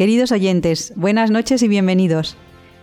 [0.00, 2.38] Queridos oyentes, buenas noches y bienvenidos.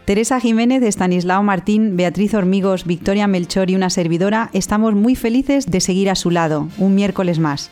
[0.06, 5.82] Teresa Jiménez, Estanislao Martín, Beatriz Hormigos, Victoria Melchor y una servidora estamos muy felices de
[5.82, 7.72] seguir a su lado, un miércoles más.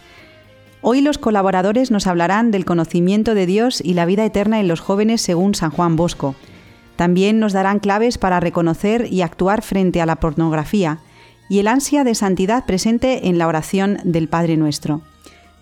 [0.81, 4.79] Hoy los colaboradores nos hablarán del conocimiento de Dios y la vida eterna en los
[4.79, 6.33] jóvenes según San Juan Bosco.
[6.95, 11.01] También nos darán claves para reconocer y actuar frente a la pornografía
[11.49, 15.01] y el ansia de santidad presente en la oración del Padre Nuestro.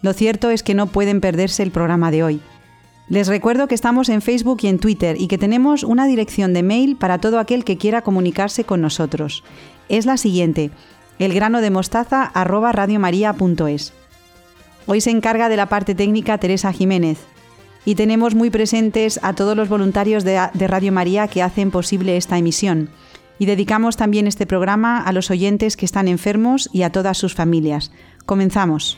[0.02, 2.42] Lo cierto es que no pueden perderse el programa de hoy.
[3.14, 6.64] Les recuerdo que estamos en Facebook y en Twitter y que tenemos una dirección de
[6.64, 9.44] mail para todo aquel que quiera comunicarse con nosotros.
[9.88, 10.72] Es la siguiente:
[11.20, 13.94] elgranodemostaza@radiomaria.es.
[14.88, 17.20] Hoy se encarga de la parte técnica Teresa Jiménez
[17.86, 22.18] y tenemos muy presentes a todos los voluntarios de, de Radio María que hacen posible
[22.18, 22.90] esta emisión.
[23.38, 27.36] Y dedicamos también este programa a los oyentes que están enfermos y a todas sus
[27.36, 27.92] familias.
[28.26, 28.98] Comenzamos.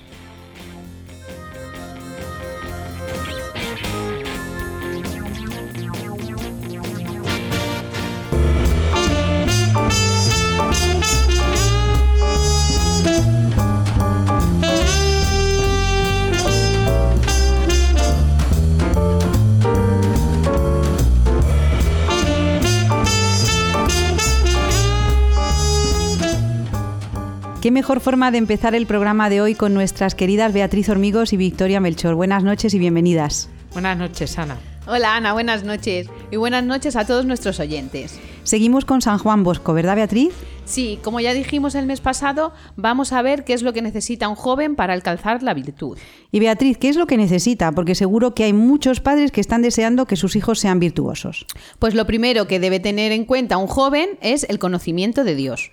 [27.66, 31.38] Qué mejor forma de empezar el programa de hoy con nuestras queridas Beatriz Hormigos y
[31.38, 32.13] Victoria Melchor.
[32.13, 33.49] Buenas noches y bienvenidas.
[33.73, 34.59] Buenas noches, Ana.
[34.85, 36.08] Hola, Ana, buenas noches.
[36.30, 38.19] Y buenas noches a todos nuestros oyentes.
[38.43, 40.31] Seguimos con San Juan Bosco, ¿verdad, Beatriz?
[40.66, 44.30] Sí, como ya dijimos el mes pasado, vamos a ver qué es lo que necesita
[44.30, 45.97] un joven para alcanzar la virtud.
[46.31, 47.71] Y Beatriz, ¿qué es lo que necesita?
[47.71, 51.47] Porque seguro que hay muchos padres que están deseando que sus hijos sean virtuosos.
[51.80, 55.71] Pues lo primero que debe tener en cuenta un joven es el conocimiento de Dios.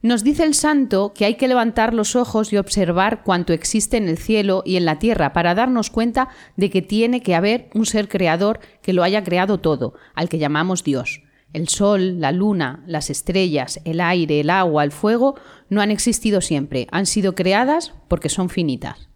[0.00, 4.08] Nos dice el santo que hay que levantar los ojos y observar cuanto existe en
[4.08, 7.84] el cielo y en la tierra para darnos cuenta de que tiene que haber un
[7.84, 11.22] ser creador que lo haya creado todo, al que llamamos Dios.
[11.52, 15.34] El sol, la luna, las estrellas, el aire, el agua, el fuego
[15.68, 19.08] no han existido siempre, han sido creadas porque son finitas.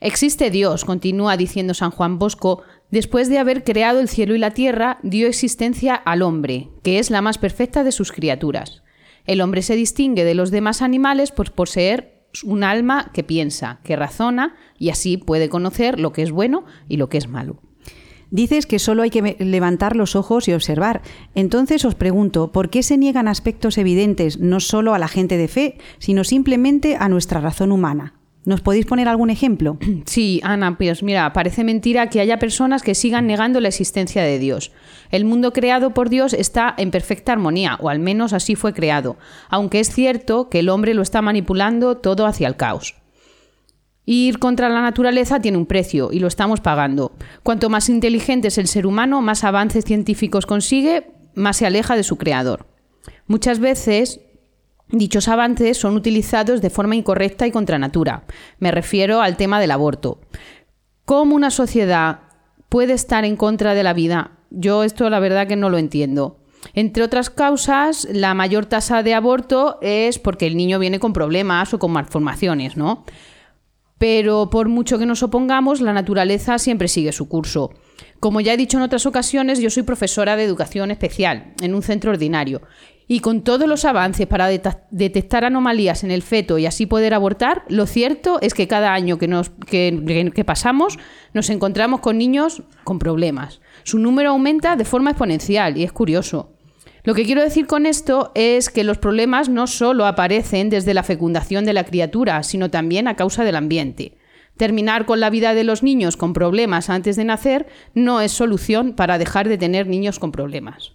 [0.00, 4.50] Existe Dios, continúa diciendo San Juan Bosco, después de haber creado el cielo y la
[4.50, 8.82] tierra, dio existencia al hombre, que es la más perfecta de sus criaturas.
[9.30, 13.94] El hombre se distingue de los demás animales por poseer un alma que piensa, que
[13.94, 17.62] razona y así puede conocer lo que es bueno y lo que es malo.
[18.32, 21.02] Dices que solo hay que levantar los ojos y observar.
[21.36, 25.46] Entonces os pregunto, ¿por qué se niegan aspectos evidentes no solo a la gente de
[25.46, 28.19] fe, sino simplemente a nuestra razón humana?
[28.44, 29.78] ¿Nos podéis poner algún ejemplo?
[30.06, 34.38] Sí, Ana, pues mira, parece mentira que haya personas que sigan negando la existencia de
[34.38, 34.72] Dios.
[35.10, 39.18] El mundo creado por Dios está en perfecta armonía, o al menos así fue creado,
[39.48, 42.96] aunque es cierto que el hombre lo está manipulando todo hacia el caos.
[44.06, 47.12] Ir contra la naturaleza tiene un precio y lo estamos pagando.
[47.42, 52.02] Cuanto más inteligente es el ser humano, más avances científicos consigue, más se aleja de
[52.02, 52.66] su creador.
[53.26, 54.20] Muchas veces
[54.92, 58.24] Dichos avances son utilizados de forma incorrecta y contra natura.
[58.58, 60.20] Me refiero al tema del aborto.
[61.04, 62.20] ¿Cómo una sociedad
[62.68, 64.32] puede estar en contra de la vida?
[64.50, 66.38] Yo esto la verdad que no lo entiendo.
[66.74, 71.72] Entre otras causas, la mayor tasa de aborto es porque el niño viene con problemas
[71.72, 73.04] o con malformaciones, ¿no?
[73.96, 77.70] Pero por mucho que nos opongamos, la naturaleza siempre sigue su curso.
[78.18, 81.82] Como ya he dicho en otras ocasiones, yo soy profesora de educación especial en un
[81.82, 82.62] centro ordinario
[83.12, 87.64] y con todos los avances para detectar anomalías en el feto y así poder abortar,
[87.68, 90.96] lo cierto es que cada año que, nos, que, pasamos
[91.34, 93.62] nos encontramos con niños con problemas.
[93.82, 96.52] Su número aumenta de forma exponencial y es curioso.
[97.02, 101.02] Lo que quiero decir con esto es que los problemas no solo aparecen desde la
[101.02, 104.18] fecundación de la criatura, sino también a causa del ambiente.
[104.56, 108.92] Terminar con la vida de los niños con problemas antes de nacer no es solución
[108.92, 110.92] para dejar de tener niños con problemas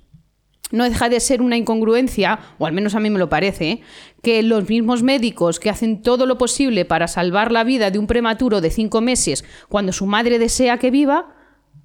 [0.72, 3.82] no deja de ser una incongruencia, o al menos a mí me lo parece,
[4.22, 8.08] que los mismos médicos que hacen todo lo posible para salvar la vida de un
[8.08, 11.36] prematuro de cinco meses cuando su madre desea que viva,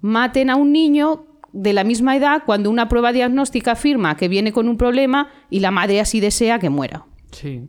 [0.01, 4.51] maten a un niño de la misma edad cuando una prueba diagnóstica afirma que viene
[4.51, 7.05] con un problema y la madre así desea que muera.
[7.31, 7.67] Sí.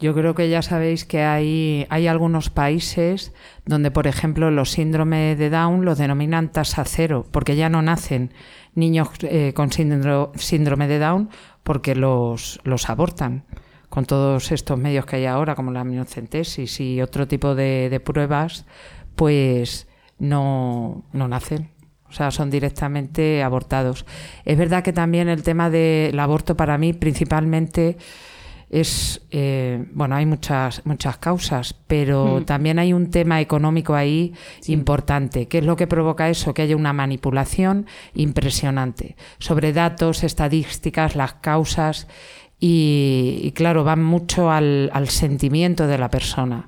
[0.00, 3.34] Yo creo que ya sabéis que hay, hay algunos países
[3.66, 8.32] donde, por ejemplo, los síndromes de Down los denominan tasa cero, porque ya no nacen
[8.74, 11.28] niños eh, con síndrome de Down
[11.62, 13.44] porque los, los abortan
[13.90, 18.64] con todos estos medios que hay ahora, como la amniocentesis y otro tipo de, pruebas,
[19.16, 19.86] pues
[20.18, 21.72] no, no nacen.
[22.08, 24.06] O sea, son directamente abortados.
[24.44, 27.98] Es verdad que también el tema del aborto para mí principalmente
[28.70, 32.44] es, eh, bueno, hay muchas, muchas causas, pero mm.
[32.44, 34.32] también hay un tema económico ahí
[34.68, 35.48] importante.
[35.48, 36.54] ¿Qué es lo que provoca eso?
[36.54, 42.06] Que haya una manipulación impresionante sobre datos, estadísticas, las causas.
[42.62, 46.66] Y, claro, van mucho al, al, sentimiento de la persona.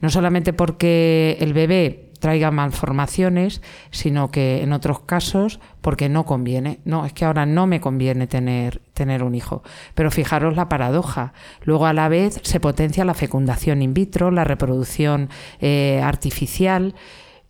[0.00, 3.60] No solamente porque el bebé traiga malformaciones,
[3.90, 6.78] sino que en otros casos porque no conviene.
[6.86, 9.62] No, es que ahora no me conviene tener, tener un hijo.
[9.94, 11.34] Pero fijaros la paradoja.
[11.64, 15.28] Luego a la vez se potencia la fecundación in vitro, la reproducción
[15.60, 16.94] eh, artificial.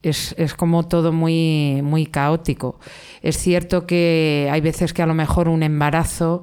[0.03, 2.81] Es, es, como todo muy, muy caótico.
[3.23, 6.43] Es cierto que hay veces que a lo mejor un embarazo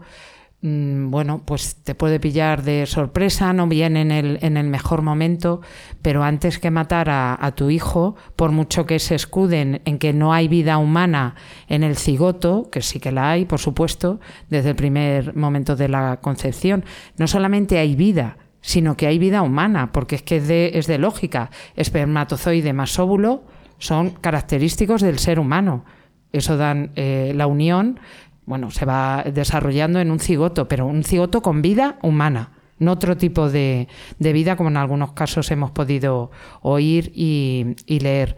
[0.63, 5.61] bueno, pues te puede pillar de sorpresa, no viene en el, en el mejor momento,
[6.03, 10.33] pero antes que matar a, tu hijo, por mucho que se escuden en que no
[10.33, 11.33] hay vida humana
[11.67, 14.19] en el cigoto, que sí que la hay, por supuesto,
[14.49, 16.85] desde el primer momento de la concepción,
[17.17, 20.85] no solamente hay vida, sino que hay vida humana, porque es que es de, es
[20.85, 21.49] de lógica.
[21.75, 23.43] Espermatozoide más óvulo
[23.79, 25.85] son característicos del ser humano.
[26.31, 27.99] Eso dan eh, la unión
[28.45, 33.15] bueno, se va desarrollando en un cigoto, pero un cigoto con vida humana, no otro
[33.15, 33.88] tipo de,
[34.19, 38.38] vida como en algunos casos hemos podido oír y, leer.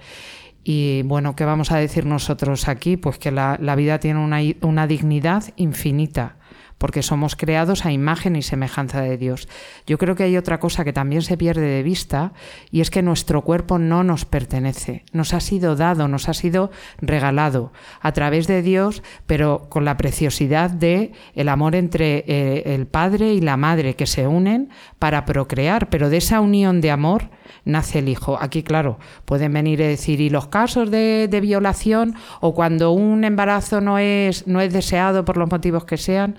[0.66, 2.98] Y bueno, ¿qué vamos a decir nosotros aquí?
[2.98, 6.38] Pues que la, vida tiene una, una dignidad infinita
[6.84, 9.48] porque somos creados a imagen y semejanza de Dios.
[9.88, 12.34] Yo creo que hay otra cosa que también se pierde de vista
[12.72, 16.72] y es que nuestro cuerpo no nos pertenece, nos ha sido dado, nos ha sido
[17.00, 17.72] regalado
[18.02, 23.34] a través de Dios, pero con la preciosidad de el amor entre eh, el padre
[23.34, 24.70] y la madre que se unen
[25.00, 27.30] para procrear, pero de esa unión de amor
[27.64, 28.38] nace el hijo.
[28.42, 33.24] Aquí, claro, pueden venir a decir, y los casos de, de violación o cuando un
[33.24, 36.36] embarazo no es, no es deseado por los motivos que sean,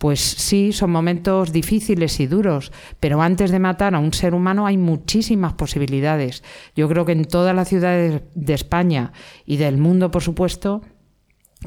[0.00, 4.66] pues sí, son momentos difíciles y duros, pero antes de matar a un ser humano
[4.66, 6.42] hay muchísimas posibilidades.
[6.74, 9.12] Yo creo que en todas las ciudades de España
[9.44, 10.80] y del mundo, por supuesto,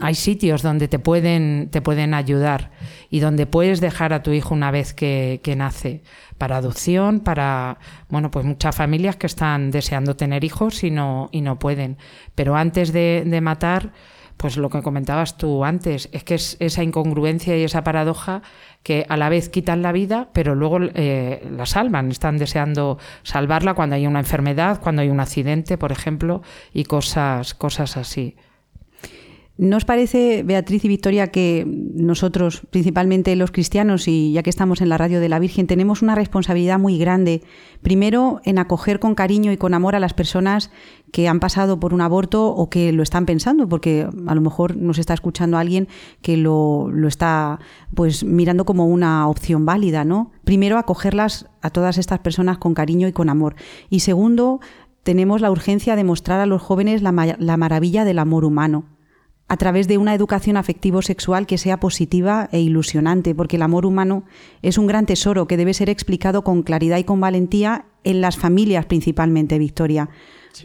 [0.01, 2.71] hay sitios donde te pueden, te pueden ayudar
[3.11, 6.01] y donde puedes dejar a tu hijo una vez que, nace
[6.39, 7.77] para adopción, para,
[8.09, 11.97] bueno, pues muchas familias que están deseando tener hijos y no, y no pueden.
[12.33, 13.93] Pero antes de, de matar,
[14.43, 18.41] pues lo que comentabas tú antes, es que es esa incongruencia y esa paradoja
[18.83, 22.11] que a la vez quitan la vida, pero luego eh, la salvan.
[22.11, 26.41] Están deseando salvarla cuando hay una enfermedad, cuando hay un accidente, por ejemplo,
[26.73, 28.35] y cosas, cosas así.
[29.55, 34.81] ¿No os parece, Beatriz y Victoria, que nosotros, principalmente los cristianos, y ya que estamos
[34.81, 37.43] en la radio de la Virgen, tenemos una responsabilidad muy grande,
[37.83, 40.71] primero en acoger con cariño y con amor a las personas
[41.11, 44.75] que han pasado por un aborto o que lo están pensando, porque a lo mejor
[44.75, 45.87] nos está escuchando alguien
[46.23, 47.59] que lo, está
[47.93, 50.31] pues mirando como una opción válida, ¿no?
[50.45, 53.53] Primero acogerlas a todas estas personas con cariño y con amor.
[53.91, 54.61] Y segundo,
[55.03, 58.85] tenemos la urgencia de mostrar a los jóvenes la, la maravilla del amor humano
[59.53, 64.23] a través de una educación afectivo-sexual que sea positiva e ilusionante, porque el amor humano
[64.63, 68.35] es un gran tesoro que debe ser explicado con claridad y con valentía en las
[68.35, 70.09] familias principalmente, Victoria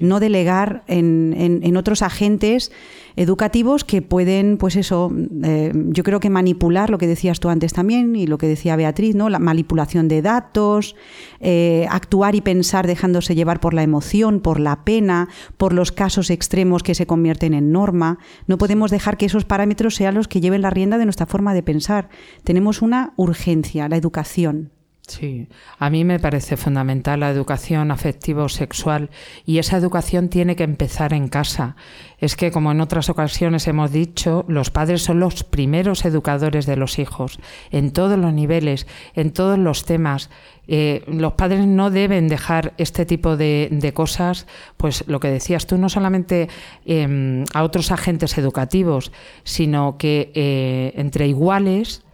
[0.01, 2.73] no delegar en, otros agentes
[3.17, 5.13] educativos que pueden, pues eso,
[5.43, 8.77] eh, yo creo que manipular lo que decías tú antes también y lo que decía
[8.77, 9.29] Beatriz, ¿no?
[9.29, 10.95] La manipulación de datos,
[11.41, 16.31] eh, actuar y pensar dejándose llevar por la emoción, por la pena, por los casos
[16.31, 18.19] extremos que se convierten en norma.
[18.47, 21.55] No podemos dejar que esos parámetros sean los que lleven la rienda de nuestra forma
[21.55, 22.09] de pensar.
[22.45, 24.71] Tenemos una urgencia, la educación.
[25.09, 25.49] Sí,
[25.79, 29.09] a mí me parece fundamental la educación afectivo-sexual
[29.47, 31.77] y esa educación tiene que empezar en casa.
[32.19, 36.77] Es que, como en otras ocasiones hemos dicho, los padres son los primeros educadores de
[36.77, 40.29] los hijos, en todos los niveles, en todos los temas.
[40.67, 44.47] Eh, los padres no deben dejar este tipo de, cosas,
[44.77, 46.51] pues lo que decías tú, no solamente
[46.85, 49.11] em, a otros agentes educativos,
[49.43, 52.05] sino que eh, entre iguales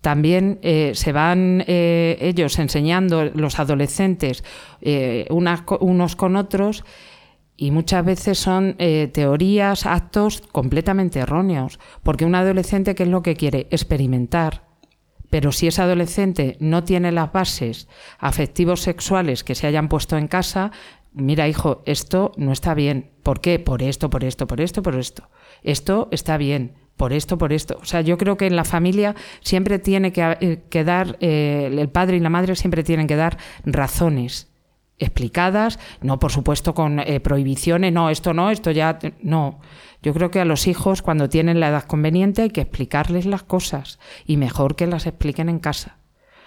[0.00, 4.44] también eh, se van eh, ellos enseñando, los adolescentes,
[4.80, 6.84] eh, unos con otros,
[7.56, 13.34] y muchas veces son teorías, actos completamente erróneos, porque un adolescente, ¿qué es lo que
[13.34, 13.66] quiere?
[13.72, 14.62] Experimentar.
[15.28, 17.88] Pero si ese adolescente no tiene las bases
[18.20, 20.70] afectivos sexuales que se hayan puesto en casa,
[21.12, 23.10] mira hijo, esto no está bien.
[23.24, 23.58] ¿Por qué?
[23.58, 25.28] Por esto, por esto, por esto, por esto.
[25.64, 27.78] Esto está bien por esto, por esto.
[27.80, 31.88] O sea, yo creo que en la familia siempre tiene que, eh, dar, eh, el
[31.88, 34.48] padre y la madre siempre tienen que dar razones
[34.98, 39.60] explicadas, no por supuesto con eh, prohibiciones, no, esto no, esto ya, no.
[40.02, 43.44] Yo creo que a los hijos cuando tienen la edad conveniente hay que explicarles las
[43.44, 45.98] cosas y mejor que las expliquen en casa.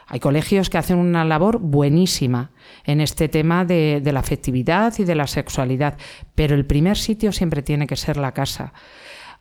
[0.05, 2.51] Hay colegios que hacen una labor buenísima
[2.83, 5.97] en este tema de, la afectividad y de la sexualidad,
[6.35, 8.73] pero el primer sitio siempre tiene que ser la casa.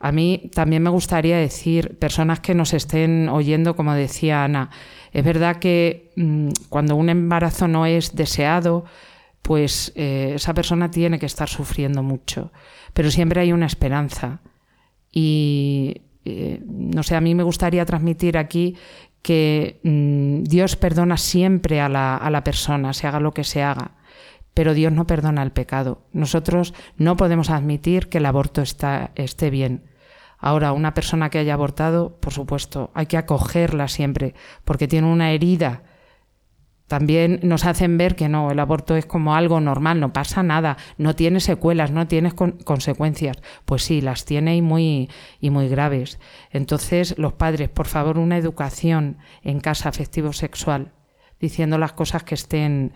[0.03, 4.71] A mí también me gustaría decir, personas que nos estén oyendo, como decía Ana,
[5.13, 8.87] es verdad que mm, cuando un embarazo no es deseado,
[9.43, 12.51] pues eh, esa persona tiene que estar sufriendo mucho,
[12.95, 14.41] pero siempre hay una esperanza.
[15.13, 18.77] Y eh, no sé, a mí me gustaría transmitir aquí
[19.21, 23.63] que mm, Dios perdona siempre a la, a la persona, se haga lo que se
[23.63, 23.93] haga,
[24.55, 26.07] pero Dios no perdona el pecado.
[26.15, 29.90] Nosotros no podemos admitir que el aborto está, esté bien.
[30.41, 35.31] Ahora, una persona que haya abortado, por supuesto, hay que acogerla siempre, porque tiene una
[35.33, 35.83] herida
[36.91, 40.77] también nos hacen ver que no, el aborto es como algo normal, no pasa nada,
[40.99, 43.37] no tiene secuelas, no tiene consecuencias.
[43.65, 45.09] Pues sí, las tiene y muy,
[45.41, 46.19] y muy graves.
[46.51, 50.91] Entonces, los padres, por favor, una educación en casa afectivo-sexual,
[51.39, 52.93] diciendo las cosas que estén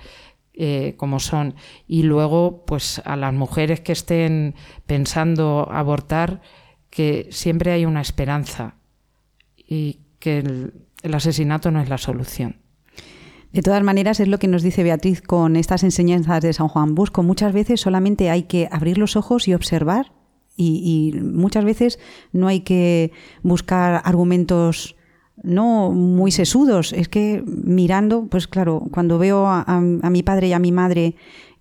[0.54, 1.54] eh, como son.
[1.86, 6.40] Y luego, pues a las mujeres que estén pensando abortar,
[6.94, 8.76] que siempre hay una esperanza
[9.56, 12.56] y que el asesinato no es la solución.
[13.52, 16.94] De todas maneras, es lo que nos dice Beatriz con estas enseñanzas de San Juan
[16.94, 17.22] Busco.
[17.22, 20.12] Muchas veces solamente hay que abrir los ojos y observar
[20.56, 21.98] y, muchas veces
[22.32, 24.96] no hay que buscar argumentos
[25.42, 26.92] no muy sesudos.
[26.92, 31.16] Es que mirando, pues claro, cuando veo a, mi padre y a mi madre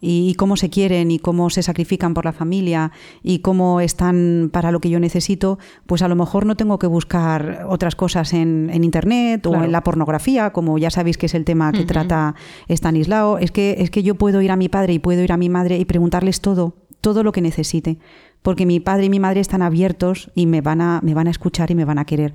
[0.05, 2.91] y, cómo se quieren y cómo se sacrifican por la familia
[3.24, 6.88] y cómo están para lo que yo necesito, pues a lo mejor no tengo que
[6.88, 11.45] buscar otras cosas en, Internet o en la pornografía, como ya sabéis que es el
[11.45, 12.36] tema que trata
[12.67, 13.38] Stanislao.
[13.38, 15.48] Es que, es que yo puedo ir a mi padre y puedo ir a mi
[15.48, 17.98] madre y preguntarles todo, todo lo que necesite
[18.43, 21.31] porque mi padre y mi madre están abiertos y me van a, me van a
[21.31, 22.33] escuchar y me van a querer.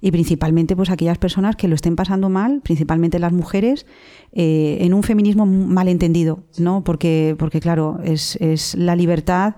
[0.00, 3.84] Y principalmente pues aquellas personas que lo estén pasando mal, principalmente las mujeres,
[4.32, 6.84] eh, en un feminismo malentendido, ¿no?
[6.84, 9.56] Porque, porque claro, es, es la libertad,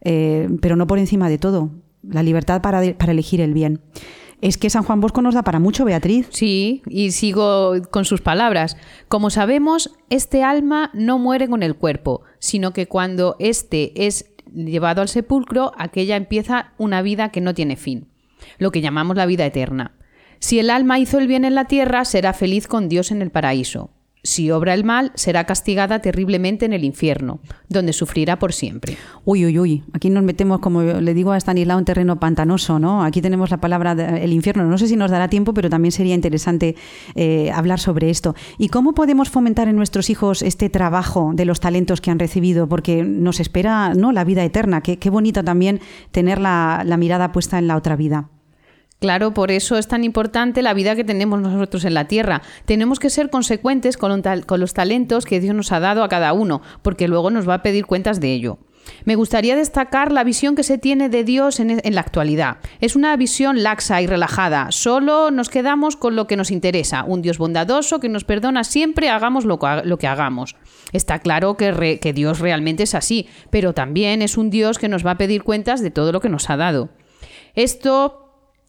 [0.00, 1.70] eh, pero no por encima de todo,
[2.02, 3.80] la libertad para, para elegir el bien.
[4.40, 6.26] Es que San Juan Bosco nos da para mucho, Beatriz.
[6.30, 8.76] Sí, y sigo con sus palabras.
[9.06, 15.02] Como sabemos, este alma no muere con el cuerpo, sino que cuando éste es llevado
[15.02, 18.08] al sepulcro, aquella empieza una vida que no tiene fin,
[18.58, 19.92] lo que llamamos la vida eterna.
[20.38, 23.30] Si el alma hizo el bien en la tierra, será feliz con Dios en el
[23.30, 23.90] paraíso.
[24.24, 28.96] Si obra el mal, será castigada terriblemente en el infierno, donde sufrirá por siempre.
[29.24, 29.84] Uy, uy, uy.
[29.92, 33.02] Aquí nos metemos, como le digo a Stanislao, en terreno pantanoso, ¿no?
[33.02, 34.64] Aquí tenemos la palabra el infierno.
[34.64, 36.76] No sé si nos dará tiempo, pero también sería interesante
[37.16, 38.36] eh, hablar sobre esto.
[38.58, 42.68] ¿Y cómo podemos fomentar en nuestros hijos este trabajo de los talentos que han recibido?
[42.68, 44.12] Porque nos espera, ¿no?
[44.12, 44.82] La vida eterna.
[44.82, 45.80] Qué bonito también
[46.12, 48.28] tener la mirada puesta en la otra vida.
[49.02, 52.40] Claro, por eso es tan importante la vida que tenemos nosotros en la tierra.
[52.66, 54.22] Tenemos que ser consecuentes con,
[54.60, 57.62] los talentos que Dios nos ha dado a cada uno, porque luego nos va a
[57.62, 58.58] pedir cuentas de ello.
[59.04, 62.58] Me gustaría destacar la visión que se tiene de Dios en, la actualidad.
[62.80, 64.70] Es una visión laxa y relajada.
[64.70, 67.02] Solo nos quedamos con lo que nos interesa.
[67.02, 70.54] Un Dios bondadoso que nos perdona siempre, hagamos lo, que hagamos.
[70.92, 75.10] Está claro que, Dios realmente es así, pero también es un Dios que nos va
[75.10, 76.90] a pedir cuentas de todo lo que nos ha dado.
[77.56, 78.21] Esto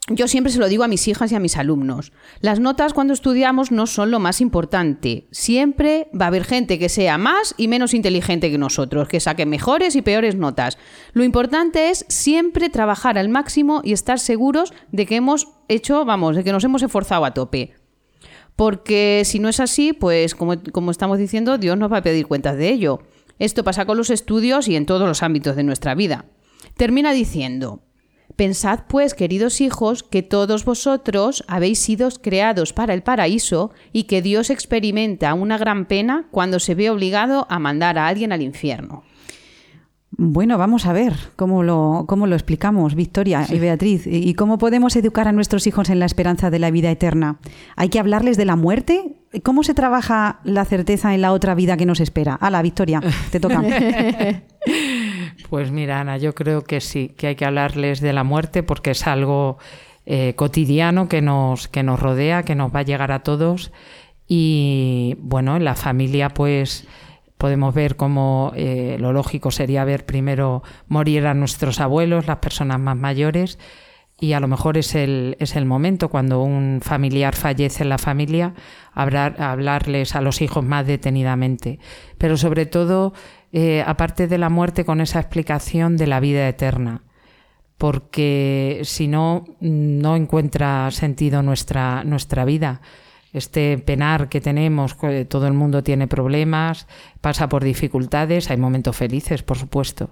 [0.10, 2.12] yo siempre se lo digo a mis hijas y a mis alumnos.
[2.42, 5.28] Las notas cuando estudiamos no son lo más importante.
[5.32, 9.46] Siempre va a haber gente que sea más y menos inteligente que nosotros, que saque
[9.46, 10.78] mejores y peores notas.
[11.14, 16.36] Lo importante es siempre trabajar al máximo y estar seguros de que hemos hecho, vamos,
[16.36, 17.74] de que nos hemos esforzado a tope.
[18.58, 22.58] Porque si no es así, pues como, estamos diciendo, Dios nos va a pedir cuentas
[22.58, 23.00] de ello.
[23.40, 26.26] Esto pasa con los estudios y en todos los ámbitos de nuestra vida.
[26.76, 27.82] Termina diciendo,
[28.36, 34.22] Pensad, pues, queridos hijos, que todos vosotros habéis sido creados para el paraíso y que
[34.22, 39.04] Dios experimenta una gran pena cuando se ve obligado a mandar a alguien al infierno.
[40.16, 44.96] Bueno, vamos a ver cómo lo, cómo lo explicamos, Victoria y Beatriz, y cómo podemos
[44.96, 47.40] educar a nuestros hijos en la esperanza de la vida eterna.
[47.75, 49.16] ¿Hay que hablarles de la muerte?
[49.42, 52.38] ¿Cómo se trabaja la certeza en la otra vida que nos espera?
[52.40, 53.63] la Victoria, te toca.
[55.50, 58.92] Pues mira, Ana, yo creo que sí, que hay que hablarles de la muerte porque
[58.92, 59.58] es algo
[60.06, 63.72] eh, cotidiano que nos, que nos rodea, que nos va a llegar a todos.
[64.28, 66.88] Y bueno, en la familia, pues
[67.38, 72.80] podemos ver cómo eh, lo lógico sería ver primero morir a nuestros abuelos, las personas
[72.80, 73.60] más mayores,
[74.20, 77.98] y a lo mejor es el, es el momento cuando un familiar fallece en la
[77.98, 78.54] familia,
[78.94, 81.80] hablar, hablarles a los hijos más detenidamente.
[82.18, 83.14] Pero sobre todo
[83.56, 87.04] eh, aparte de la muerte, con esa explicación de la vida eterna.
[87.78, 92.82] Porque si no, no encuentra sentido nuestra, nuestra vida.
[93.32, 96.88] este penar que tenemos, todo el mundo tiene problemas,
[97.22, 100.12] pasa por dificultades, hay momentos felices, por supuesto,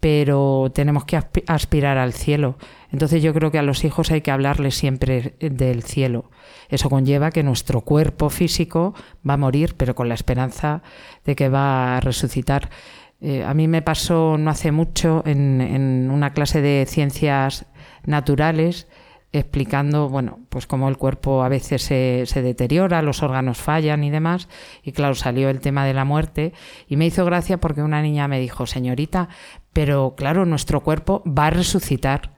[0.00, 2.56] pero tenemos que aspirar al cielo.
[2.92, 6.30] Entonces yo creo que a los hijos hay que hablarles siempre del cielo.
[6.68, 8.94] Eso conlleva que nuestro cuerpo físico
[9.28, 10.82] va a morir, pero con la esperanza
[11.24, 12.70] de que va a resucitar.
[13.20, 17.66] Eh, a mí me pasó no hace mucho en, una clase de ciencias
[18.04, 18.86] naturales
[19.32, 24.10] explicando, bueno, pues cómo el cuerpo a veces se, se, deteriora, los órganos fallan y
[24.10, 24.48] demás.
[24.82, 26.52] Y claro, salió el tema de la muerte
[26.86, 29.28] y me hizo gracia porque una niña me dijo, señorita,
[29.72, 32.33] pero claro, nuestro cuerpo va a resucitar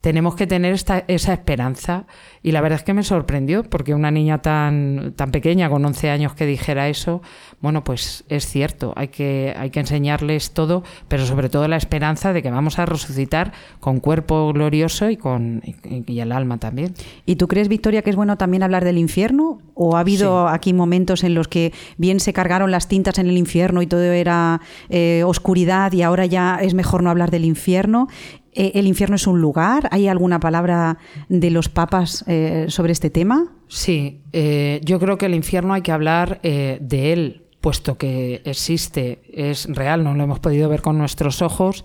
[0.00, 2.06] tenemos que tener esta, esa esperanza.
[2.42, 6.10] Y la verdad es que me sorprendió, porque una niña tan, tan pequeña, con 11
[6.10, 7.20] años, que dijera eso,
[7.60, 12.32] bueno, pues es cierto, hay que, hay que enseñarles todo, pero sobre todo la esperanza
[12.32, 16.94] de que vamos a resucitar con cuerpo glorioso y con y, el alma también.
[17.26, 19.60] ¿Y tú crees, Victoria, que es bueno también hablar del infierno?
[19.74, 23.36] ¿O ha habido aquí momentos en los que bien se cargaron las tintas en el
[23.36, 28.08] infierno y todo era eh, oscuridad y ahora ya es mejor no hablar del infierno?
[28.52, 29.88] Eh, ¿El infierno es un lugar?
[29.92, 33.52] ¿Hay alguna palabra de los papas eh, sobre este tema?
[33.68, 39.22] Sí, eh, yo creo que el infierno hay que hablar de él, puesto que existe,
[39.32, 41.84] es real, no lo hemos podido ver con nuestros ojos.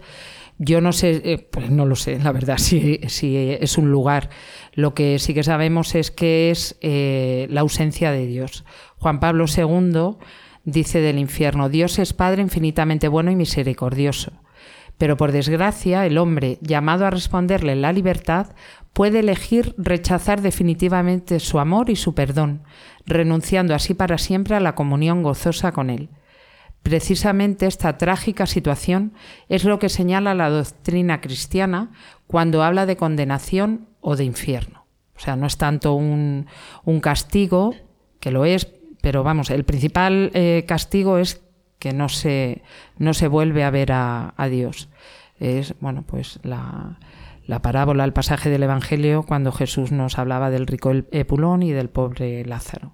[0.57, 4.29] Yo no sé, pues no lo sé, la verdad, si, si, es un lugar.
[4.74, 8.65] Lo que sí que sabemos es que es la ausencia de Dios.
[8.98, 10.17] Juan Pablo II
[10.63, 14.31] dice del infierno, Dios es Padre infinitamente bueno y misericordioso
[14.97, 18.47] pero por desgracia, el hombre, llamado a responderle la libertad,
[18.93, 22.63] puede elegir rechazar definitivamente su amor y su perdón,
[23.05, 26.09] renunciando así para siempre a la comunión gozosa con él.
[26.81, 29.13] Precisamente esta trágica situación
[29.49, 31.91] es lo que señala la doctrina cristiana
[32.27, 34.85] cuando habla de condenación o de infierno.
[35.15, 36.45] O sea, no es tanto un,
[37.01, 37.73] castigo,
[38.19, 38.67] que lo es,
[39.01, 41.41] pero vamos, el principal eh, castigo es
[41.79, 42.63] que no se,
[42.98, 44.89] no se vuelve a ver a, a Dios.
[45.39, 47.00] Es, bueno, pues la,
[47.46, 51.90] la parábola, el pasaje del Evangelio cuando Jesús nos hablaba del rico Epulón y del
[51.90, 52.94] pobre Lázaro.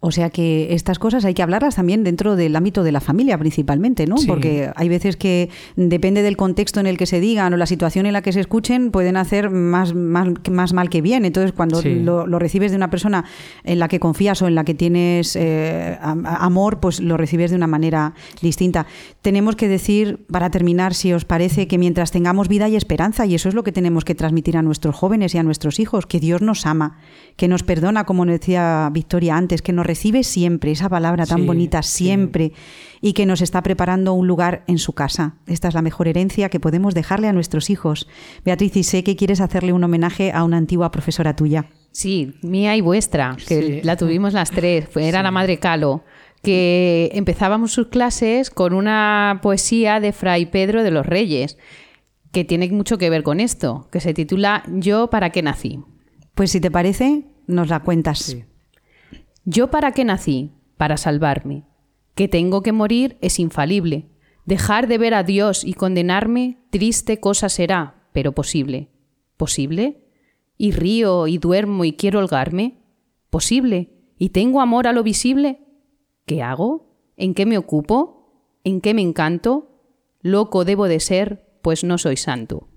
[0.00, 3.36] O sea que estas cosas hay que hablarlas también dentro del ámbito de la familia
[3.36, 4.14] principalmente, ¿no?
[4.28, 8.06] Porque hay veces que depende del contexto en el que se digan o la situación
[8.06, 11.24] en la que se escuchen pueden hacer más, más, más mal que bien.
[11.24, 13.24] Entonces cuando lo, recibes de una persona
[13.64, 17.56] en la que confías o en la que tienes eh, amor, pues lo recibes de
[17.56, 18.86] una manera distinta.
[19.20, 23.34] Tenemos que decir, para terminar, si os parece, que mientras tengamos vida y esperanza, y
[23.34, 26.20] eso es lo que tenemos que transmitir a nuestros jóvenes y a nuestros hijos, que
[26.20, 26.98] Dios nos ama,
[27.36, 31.82] que nos perdona, como decía Victoria antes, que nos recibe siempre, esa palabra tan bonita,
[31.82, 32.52] siempre,
[33.00, 35.34] y que nos está preparando un lugar en su casa.
[35.46, 38.06] Esta es la mejor herencia que podemos dejarle a nuestros hijos.
[38.44, 41.70] Beatriz, y sé que quieres hacerle un homenaje a una antigua profesora tuya.
[41.90, 46.04] Sí, mía y vuestra, que la tuvimos las tres, era la madre Calo
[46.42, 51.58] que empezábamos sus clases con una poesía de Fray Pedro de los Reyes,
[52.30, 55.80] que tiene mucho que ver con esto, que se titula Yo para qué nací.
[56.34, 58.20] Pues si te parece, nos la cuentas.
[58.20, 58.44] Sí.
[59.50, 60.52] ¿Yo para qué nací?
[60.76, 61.64] Para salvarme.
[62.14, 64.10] Que tengo que morir es infalible.
[64.44, 68.90] Dejar de ver a Dios y condenarme, triste cosa será, pero posible.
[69.38, 70.04] ¿Posible?
[70.58, 72.82] ¿Y río y duermo y quiero holgarme?
[73.30, 73.88] ¿Posible?
[74.18, 75.60] ¿Y tengo amor a lo visible?
[76.26, 76.98] ¿Qué hago?
[77.16, 78.52] ¿En qué me ocupo?
[78.64, 79.80] ¿En qué me encanto?
[80.20, 82.68] Loco debo de ser, pues no soy santo.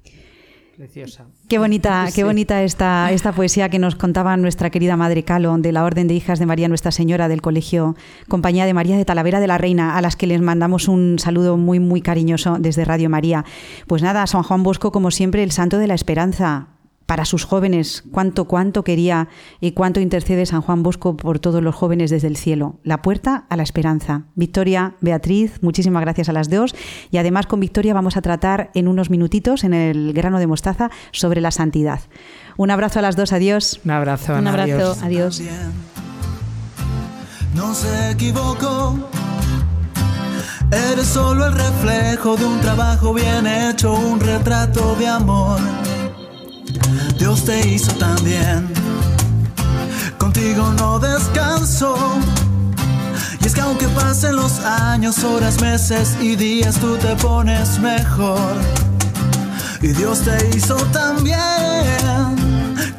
[1.48, 5.72] Qué bonita, qué bonita esta, esta poesía que nos contaba nuestra querida Madre Calo de
[5.72, 7.96] la Orden de Hijas de María Nuestra Señora del Colegio
[8.28, 11.58] Compañía de María de Talavera de la Reina, a las que les mandamos un saludo
[11.58, 13.46] muy, muy cariñoso desde Radio María.
[13.88, 16.68] Pues nada, San Juan Bosco, como siempre, el santo de la esperanza
[17.06, 19.28] para sus jóvenes, cuánto, cuánto quería
[19.60, 22.80] y cuánto intercede San Juan Bosco por todos los jóvenes desde el cielo.
[22.84, 24.24] La puerta a la esperanza.
[24.36, 26.74] Victoria, Beatriz, muchísimas gracias a las dos.
[27.12, 30.90] Y además con Victoria vamos a tratar en unos minutitos en el grano de mostaza
[31.12, 32.00] sobre la santidad.
[32.58, 33.82] Un abrazo a las dos, adiós.
[33.84, 35.42] Un abrazo, un abrazo, adiós.
[37.56, 38.98] No se equivocó.
[40.72, 45.60] Eres solo el reflejo de un trabajo bien hecho, un retrato de amor.
[47.18, 48.68] Dios te hizo también.
[50.18, 51.96] Contigo no descanso.
[53.42, 58.56] Y es que aunque pasen los años, horas, meses y días, tú te pones mejor.
[59.82, 61.38] Y Dios te hizo también.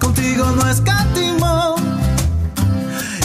[0.01, 1.77] Contigo no escatimó.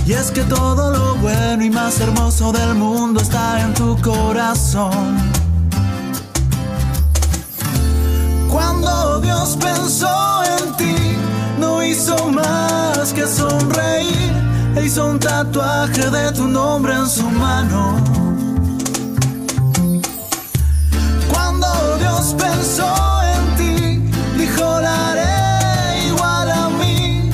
[0.06, 5.37] Y es que todo lo bueno y más hermoso del mundo está en tu corazón.
[8.50, 10.96] Cuando Dios pensó en ti,
[11.60, 14.34] no hizo más que sonreír.
[14.84, 17.98] hizo un tatuaje de tu nombre en su mano.
[21.30, 21.68] Cuando
[22.00, 22.90] Dios pensó
[23.36, 27.30] en ti, dijo la haré igual a mí.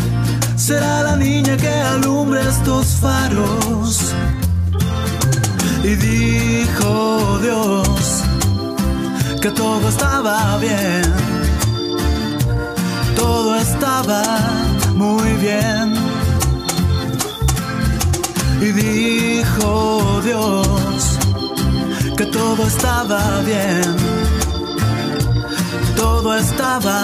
[0.56, 4.14] Será la niña que alumbre estos faros.
[5.84, 7.93] Y dijo Dios
[9.44, 11.04] que todo estaba bien.
[13.14, 14.24] Todo estaba
[14.96, 15.94] muy bien.
[18.62, 21.20] Y dijo Dios
[22.16, 23.84] que todo estaba bien.
[25.98, 27.04] Todo estaba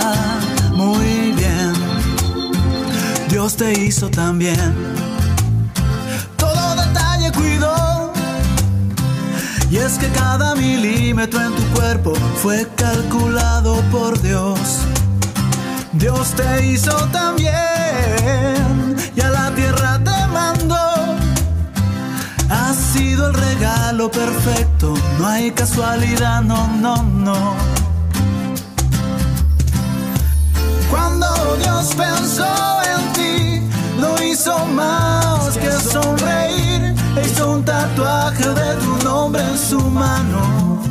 [0.71, 1.73] muy bien.
[3.29, 5.08] Dios te hizo también.
[9.71, 14.79] Y es que cada milímetro en tu cuerpo fue calculado por Dios.
[15.93, 17.53] Dios te hizo también
[19.15, 21.15] y a la tierra te mandó.
[22.49, 27.55] Ha sido el regalo perfecto, no hay casualidad, no, no, no.
[30.89, 31.27] Cuando
[31.61, 32.47] Dios pensó
[32.95, 33.61] en ti,
[33.99, 36.68] no hizo más que sonreír.
[37.17, 40.81] Hizo un tatuaje de tu nombre en su mano.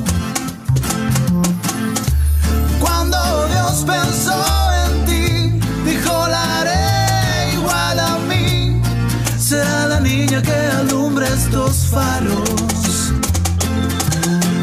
[2.81, 4.39] Cuando Dios pensó
[4.85, 8.83] en ti, dijo la haré igual a mí.
[9.39, 13.13] Será la niña que alumbre estos faros.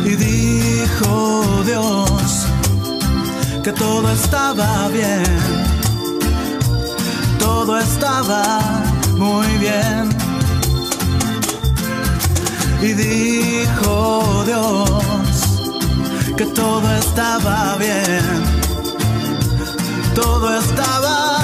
[0.05, 2.45] Y dijo Dios
[3.63, 5.23] que todo estaba bien.
[7.39, 8.59] Todo estaba
[9.17, 10.24] muy bien.
[12.85, 15.01] Y dijo Dios
[16.37, 18.43] que todo estaba bien.
[20.13, 21.34] Todo estaba muy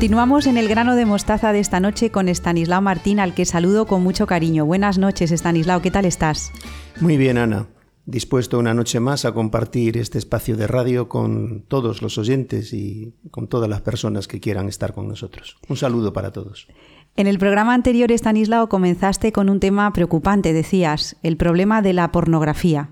[0.00, 3.84] Continuamos en el grano de mostaza de esta noche con Estanislao Martín, al que saludo
[3.84, 4.64] con mucho cariño.
[4.64, 6.52] Buenas noches, Estanislao, ¿qué tal estás?
[7.02, 7.68] Muy bien, Ana.
[8.06, 13.12] Dispuesto una noche más a compartir este espacio de radio con todos los oyentes y
[13.30, 15.58] con todas las personas que quieran estar con nosotros.
[15.68, 16.66] Un saludo para todos.
[17.14, 22.10] En el programa anterior, Estanislao, comenzaste con un tema preocupante, decías, el problema de la
[22.10, 22.90] pornografía.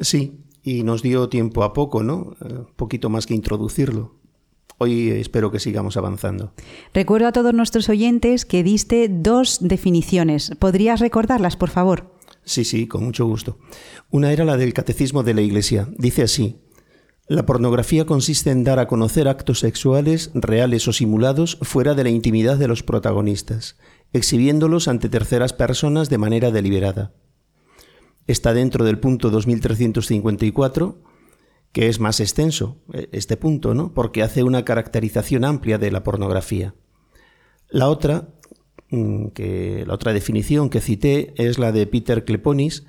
[0.00, 2.36] Sí, y nos dio tiempo a poco, ¿no?
[2.40, 4.14] Un poquito más que introducirlo.
[4.78, 6.52] Hoy espero que sigamos avanzando.
[6.92, 10.52] Recuerdo a todos nuestros oyentes que diste dos definiciones.
[10.58, 12.14] ¿Podrías recordarlas, por favor?
[12.44, 13.58] Sí, sí, con mucho gusto.
[14.10, 15.88] Una era la del Catecismo de la Iglesia.
[15.96, 16.60] Dice así,
[17.26, 22.10] la pornografía consiste en dar a conocer actos sexuales, reales o simulados, fuera de la
[22.10, 23.76] intimidad de los protagonistas,
[24.12, 27.14] exhibiéndolos ante terceras personas de manera deliberada.
[28.28, 31.02] Está dentro del punto 2354
[31.76, 32.78] que es más extenso
[33.12, 33.92] este punto, ¿no?
[33.92, 36.74] Porque hace una caracterización amplia de la pornografía.
[37.68, 38.30] La otra,
[38.88, 42.86] que la otra definición que cité es la de Peter Kleponis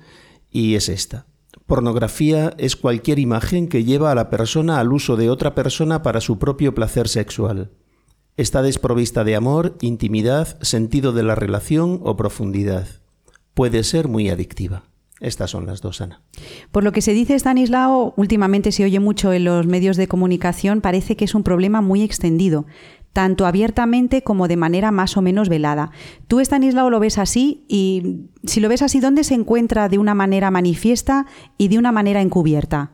[0.50, 1.26] y es esta.
[1.66, 6.22] Pornografía es cualquier imagen que lleva a la persona al uso de otra persona para
[6.22, 7.72] su propio placer sexual.
[8.38, 12.88] Está desprovista de amor, intimidad, sentido de la relación o profundidad.
[13.52, 14.84] Puede ser muy adictiva.
[15.20, 16.22] Estas son las dos, Ana.
[16.70, 20.80] Por lo que se dice, Stanislao, últimamente se oye mucho en los medios de comunicación,
[20.80, 22.66] parece que es un problema muy extendido,
[23.12, 25.90] tanto abiertamente como de manera más o menos velada.
[26.28, 27.64] ¿Tú, Stanislao, lo ves así?
[27.68, 31.26] Y si lo ves así, ¿dónde se encuentra de una manera manifiesta
[31.56, 32.92] y de una manera encubierta?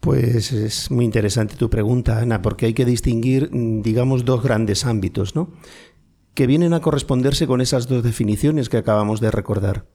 [0.00, 5.34] Pues es muy interesante tu pregunta, Ana, porque hay que distinguir, digamos, dos grandes ámbitos,
[5.34, 5.50] ¿no?
[6.34, 9.86] Que vienen a corresponderse con esas dos definiciones que acabamos de recordar.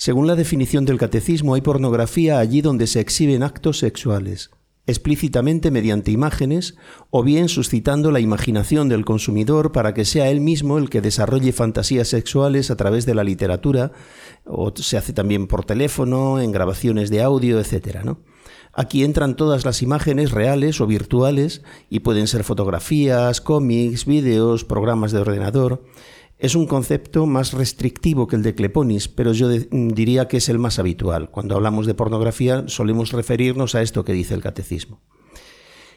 [0.00, 4.50] Según la definición del catecismo, hay pornografía allí donde se exhiben actos sexuales,
[4.86, 6.76] explícitamente mediante imágenes,
[7.10, 11.50] o bien suscitando la imaginación del consumidor para que sea él mismo el que desarrolle
[11.50, 13.90] fantasías sexuales a través de la literatura,
[14.44, 18.06] o se hace también por teléfono, en grabaciones de audio, etc.
[18.72, 25.10] Aquí entran todas las imágenes reales o virtuales y pueden ser fotografías, cómics, vídeos, programas
[25.10, 25.82] de ordenador.
[26.38, 30.60] Es un concepto más restrictivo que el de Cleponis, pero yo diría que es el
[30.60, 31.30] más habitual.
[31.30, 35.00] Cuando hablamos de pornografía solemos referirnos a esto que dice el catecismo.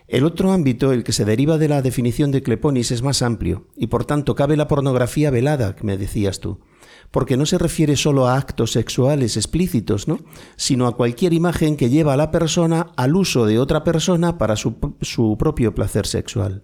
[0.07, 3.67] El otro ámbito, el que se deriva de la definición de Cleponis, es más amplio,
[3.77, 6.59] y por tanto cabe la pornografía velada, que me decías tú,
[7.11, 10.19] porque no se refiere solo a actos sexuales explícitos, ¿no?
[10.57, 14.55] sino a cualquier imagen que lleva a la persona al uso de otra persona para
[14.55, 16.63] su, su propio placer sexual.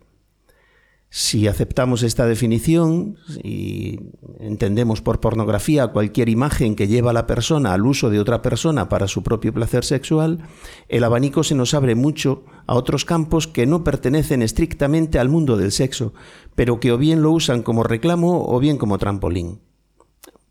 [1.09, 3.99] Si aceptamos esta definición y
[4.39, 8.89] entendemos por pornografía cualquier imagen que lleva a la persona al uso de otra persona
[8.89, 10.43] para su propio placer sexual,
[10.89, 15.55] el abanico se nos abre mucho a otros campos que no pertenecen estrictamente al mundo
[15.55, 16.13] del sexo,
[16.55, 19.61] pero que o bien lo usan como reclamo o bien como trampolín.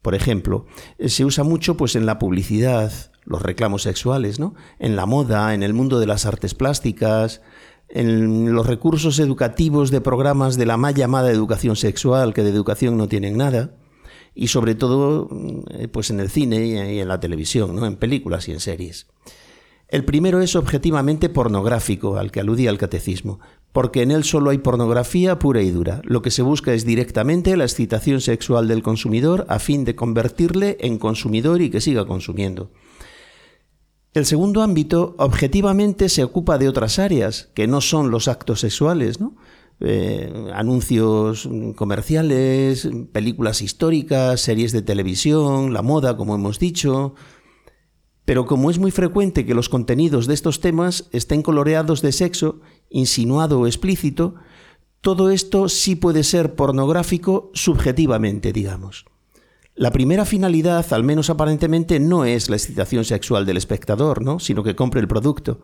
[0.01, 0.65] Por ejemplo,
[1.05, 2.93] se usa mucho pues en la publicidad,
[3.25, 4.55] los reclamos sexuales, ¿no?
[4.79, 7.43] En la moda, en el mundo de las artes plásticas,
[7.89, 12.97] en los recursos educativos de programas de la mal llamada educación sexual, que de educación
[12.97, 13.75] no tienen nada,
[14.35, 15.29] y sobre todo
[15.71, 17.87] eh, pues en el cine y en la televisión, ¿no?
[17.87, 19.07] en películas y en series.
[19.89, 23.39] El primero es objetivamente pornográfico, al que aludía el catecismo,
[23.73, 26.03] porque en él solo hay pornografía pura y dura.
[26.05, 30.77] Lo que se busca es directamente la excitación sexual del consumidor a fin de convertirle
[30.81, 32.71] en consumidor y que siga consumiendo.
[34.17, 39.19] El segundo ámbito objetivamente se ocupa de otras áreas que no son los actos sexuales.
[39.81, 47.15] Eh, anuncios comerciales, películas históricas, series de televisión, la moda, como hemos dicho.
[48.25, 52.63] Pero como es muy frecuente que los contenidos de estos temas estén coloreados de sexo,
[52.89, 54.37] insinuado o explícito,
[55.03, 59.05] todo esto sí puede ser pornográfico subjetivamente, digamos.
[59.77, 64.41] La primera finalidad, al menos aparentemente, no es la excitación sexual del espectador, ¿no?
[64.41, 65.61] sino que compre el producto.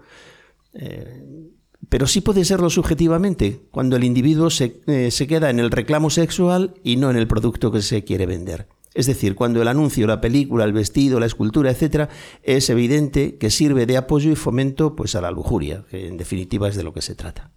[0.74, 1.48] Eh,
[1.88, 6.10] pero sí puede serlo subjetivamente, cuando el individuo se, eh, se, queda en el reclamo
[6.10, 8.68] sexual y no en el producto que se quiere vender.
[8.94, 12.10] Es decir, cuando el anuncio, la película, el vestido, la escultura, etc.,
[12.42, 16.68] es evidente que sirve de apoyo y fomento pues, a la lujuria, que en definitiva
[16.68, 17.50] es de lo que se trata.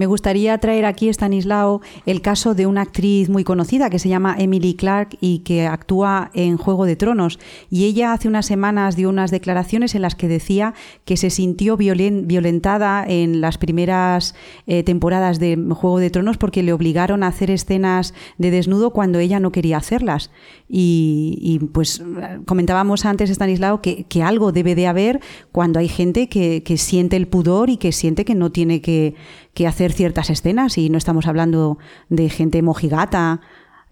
[0.00, 4.34] Me gustaría traer aquí, Stanislao, el caso de una actriz muy conocida que se llama
[4.38, 7.38] Emily Clark y que actúa en Juego de Tronos.
[7.68, 10.72] Y ella hace unas semanas dio unas declaraciones en las que decía
[11.04, 14.34] que se sintió violentada en las primeras
[14.66, 19.18] eh, temporadas de Juego de Tronos porque le obligaron a hacer escenas de desnudo cuando
[19.18, 20.30] ella no quería hacerlas.
[20.66, 22.02] Y, pues
[22.46, 25.20] comentábamos antes, Stanislao, que, algo debe de haber
[25.52, 29.14] cuando hay gente que siente el pudor y que siente que no tiene que
[29.54, 33.40] que hacer ciertas escenas y no estamos hablando de gente mojigata.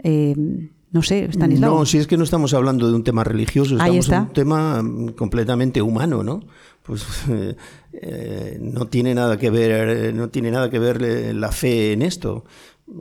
[0.03, 0.35] Eh,
[0.91, 1.81] no sé, Stanislao.
[1.81, 4.83] No, si es que no estamos hablando de un tema religioso, estamos en un tema
[4.83, 6.41] mm, completamente humano, ¿no?
[6.83, 7.05] Pues
[7.93, 12.03] eh, no tiene nada que ver, no tiene nada que ver eh, la fe en
[12.03, 12.45] esto.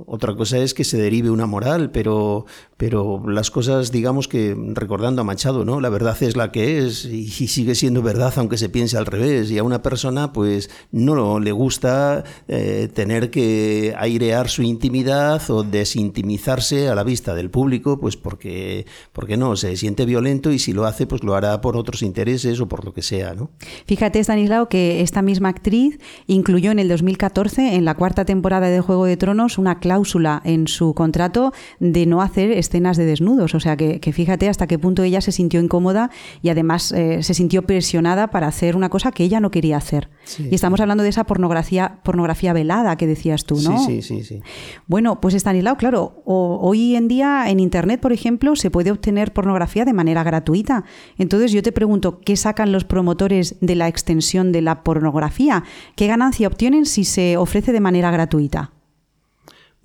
[0.06, 2.46] Otra cosa es que se derive una moral, pero,
[2.76, 5.80] pero las cosas, digamos que recordando a Machado, ¿no?
[5.80, 9.50] La verdad es la que es y, sigue siendo verdad aunque se piense al revés.
[9.50, 15.64] Y a una persona, pues, no le gusta eh, tener que airear su intimidad o
[15.64, 20.74] desintimizarse a la vista del público, pues porque, porque no, se siente violento y si
[20.74, 23.52] lo hace, pues lo hará por otros intereses o por lo que sea, ¿no?
[23.86, 25.98] Fíjate, Stanislao, que esta misma actriz
[26.28, 30.68] incluyó en el 2014, en la cuarta temporada de Juego de Tronos, una cláusula en
[30.68, 33.56] su contrato de no hacer escenas de desnudos.
[33.56, 36.10] O sea que, fíjate hasta qué punto ella se sintió incómoda
[36.42, 40.10] y además eh, se sintió presionada para hacer una cosa que ella no quería hacer.
[40.40, 43.78] y estamos hablando de esa pornografía, pornografía velada que decías tú, ¿no?
[43.86, 44.42] Sí, sí, sí.
[44.88, 49.86] Bueno, pues Estanislao, claro, hoy en día en Internet, por ejemplo, se puede obtener pornografía
[49.86, 50.84] de manera gratuita.
[51.18, 55.64] Entonces yo te pregunto, ¿qué sacan los promotores de la extensión de la pornografía?
[55.96, 58.72] ¿Qué ganancia obtienen si se ofrece de manera gratuita?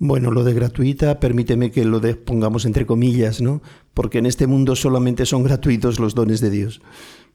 [0.05, 3.61] Bueno, lo de gratuita, permíteme que lo pongamos entre comillas, ¿no?
[3.93, 6.81] Porque en este mundo solamente son gratuitos los dones de Dios.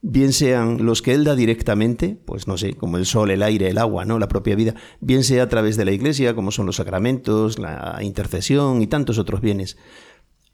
[0.02, 3.70] Bien sean los que Él da directamente, pues no sé, como el sol, el aire,
[3.70, 4.18] el agua, ¿no?
[4.18, 8.00] La propia vida, bien sea a través de la iglesia, como son los sacramentos, la
[8.02, 9.78] intercesión y tantos otros bienes.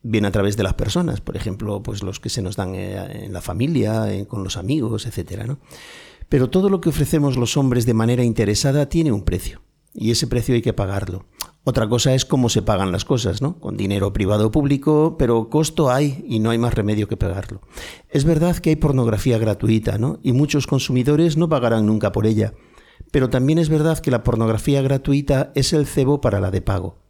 [0.05, 3.24] Bien a través de las personas, por ejemplo, pues los que se nos dan eh,
[3.24, 5.59] en la familia, con los amigos, etcétera, ¿no?
[6.29, 10.29] Pero todo lo que ofrecemos los hombres de manera interesada tiene un precio, y ese
[10.29, 11.24] precio hay que pagarlo.
[11.66, 13.59] Otra cosa es cómo se pagan las cosas, ¿no?
[13.59, 17.62] Con dinero privado o público, pero costo hay y no hay más remedio que pagarlo.
[18.11, 20.20] Es verdad que hay pornografía gratuita, ¿no?
[20.22, 22.53] Y muchos consumidores no pagarán nunca por ella.
[23.11, 27.04] Pero también es verdad que la pornografía gratuita es el cebo para la de pago.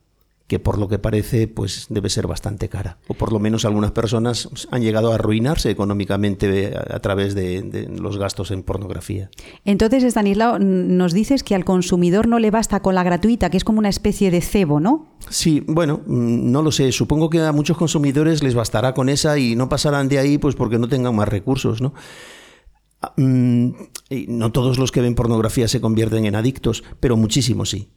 [0.47, 2.99] Que por lo que parece pues debe ser bastante cara.
[3.09, 8.19] O por lo menos algunas personas han llegado a arruinarse económicamente a, través de, los
[8.19, 9.31] gastos en pornografía.
[9.65, 13.65] Entonces, Stanislao, nos dices que al consumidor no le basta con la gratuita, que es
[13.65, 15.07] como una especie de cebo, ¿no?
[15.31, 16.93] Sí, bueno, mm, no lo sé.
[16.93, 20.55] Supongo que a muchos consumidores les bastará con esa y no pasarán de ahí pues
[20.57, 21.95] porque no tengan más recursos, ¿no?
[23.01, 23.71] Ah, mm,
[24.29, 27.89] no todos los que ven pornografía se convierten en adictos, pero muchísimos sí.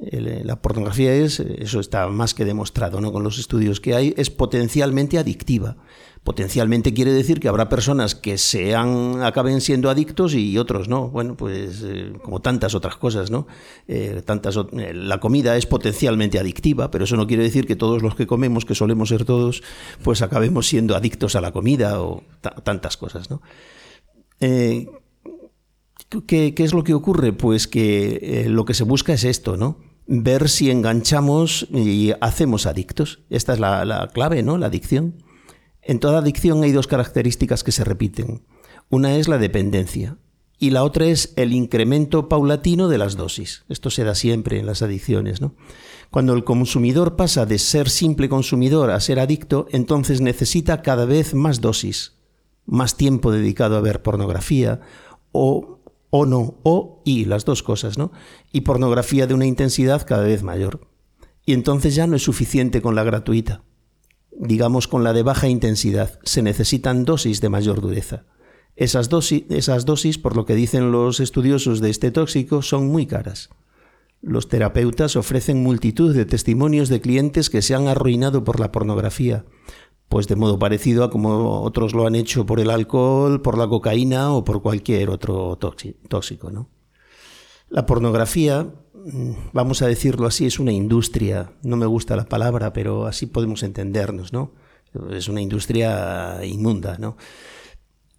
[0.00, 3.12] Eh, la pornografía es, eso está más que demostrado ¿no?
[3.12, 5.76] con los estudios que hay, es potencialmente adictiva.
[6.22, 11.08] Potencialmente quiere decir que habrá personas que sean, acaben siendo adictos y otros no.
[11.08, 13.46] Bueno, pues eh, como tantas otras cosas, ¿no?
[13.88, 18.14] Eh, tantas, la comida es potencialmente adictiva, pero eso no quiere decir que todos los
[18.14, 19.62] que comemos, que solemos ser todos,
[20.02, 22.22] pues acabemos siendo adictos a la comida o
[22.62, 23.40] tantas cosas, ¿no?
[24.38, 24.86] ¿qué,
[26.56, 27.32] es lo que ocurre?
[27.32, 29.87] Pues que lo que se busca es esto, ¿no?
[30.08, 33.20] Ver si enganchamos y hacemos adictos.
[33.28, 34.56] Esta es la, clave, ¿no?
[34.56, 35.22] La adicción.
[35.82, 38.42] En toda adicción hay dos características que se repiten.
[38.88, 40.16] Una es la dependencia
[40.58, 43.64] y la otra es el incremento paulatino de las dosis.
[43.68, 45.54] Esto se da siempre en las adicciones, ¿no?
[46.10, 51.34] Cuando el consumidor pasa de ser simple consumidor a ser adicto, entonces necesita cada vez
[51.34, 52.14] más dosis,
[52.64, 54.80] más tiempo dedicado a ver pornografía
[55.32, 55.77] o
[56.10, 58.12] o no, o y, las dos cosas, ¿no?
[58.52, 60.88] Y pornografía de una intensidad cada vez mayor.
[61.44, 63.62] Y entonces ya no es suficiente con la gratuita.
[64.30, 68.24] Digamos con la de baja intensidad, se necesitan dosis de mayor dureza.
[68.76, 73.06] Esas dosis, esas dosis, por lo que dicen los estudiosos de este tóxico, son muy
[73.06, 73.50] caras.
[74.20, 79.44] Los terapeutas ofrecen multitud de testimonios de clientes que se han arruinado por la pornografía,
[80.08, 83.68] pues de modo parecido a como otros lo han hecho por el alcohol, por la
[83.68, 86.50] cocaína o por cualquier otro tóxico.
[86.50, 86.70] ¿no?
[87.68, 91.52] La pornografía, mm, vamos a decirlo así, es una industria.
[91.62, 94.52] No me gusta la palabra, pero así podemos entendernos, ¿no?
[95.10, 97.18] Es una industria inmunda, ¿no?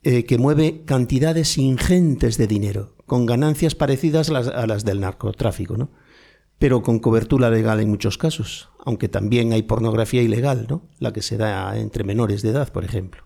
[0.03, 4.99] Eh, que mueve cantidades ingentes de dinero, con ganancias parecidas a las, a las del
[4.99, 5.89] narcotráfico, ¿no?
[6.59, 10.81] pero con cobertura legal en muchos casos, aunque también hay pornografía ilegal, ¿no?
[10.99, 13.23] la que se da entre menores de edad, por ejemplo.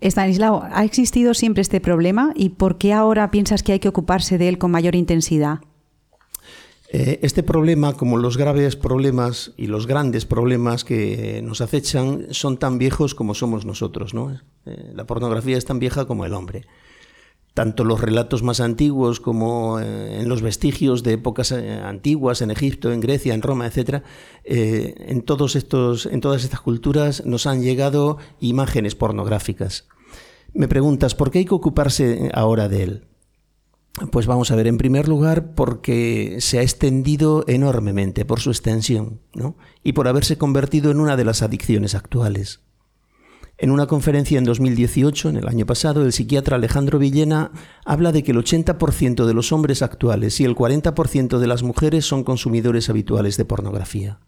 [0.00, 4.38] Estanislao, ¿ha existido siempre este problema y por qué ahora piensas que hay que ocuparse
[4.38, 5.58] de él con mayor intensidad?
[6.92, 12.56] Eh, este problema, como los graves problemas y los grandes problemas que nos acechan, son
[12.56, 14.14] tan viejos como somos nosotros.
[14.14, 14.32] ¿no?
[14.66, 16.66] Eh, la pornografía es tan vieja como el hombre
[17.54, 22.50] tanto los relatos más antiguos como eh, en los vestigios de épocas eh, antiguas en
[22.50, 24.02] Egipto, en Grecia, en Roma, etc.,
[24.44, 29.88] eh, en, todos estos, en todas estas culturas nos han llegado imágenes pornográficas.
[30.52, 33.04] Me preguntas, ¿por qué hay que ocuparse ahora de él?
[34.12, 39.20] Pues vamos a ver, en primer lugar, porque se ha extendido enormemente por su extensión
[39.34, 39.56] ¿no?
[39.82, 42.60] y por haberse convertido en una de las adicciones actuales.
[43.62, 47.52] En una conferencia en 2018, en el año pasado, el psiquiatra Alejandro Villena
[47.84, 52.06] habla de que el 80% de los hombres actuales y el 40% de las mujeres
[52.06, 54.18] son consumidores habituales de pornografía.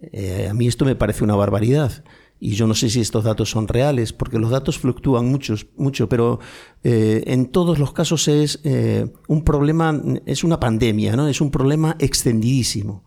[0.00, 2.02] Eh, a mí esto me parece una barbaridad.
[2.40, 6.08] Y yo no sé si estos datos son reales, porque los datos fluctúan muchos, mucho,
[6.08, 6.40] pero
[6.82, 11.28] eh, en todos los casos es eh, un problema, es una pandemia, ¿no?
[11.28, 13.04] Es un problema extendidísimo.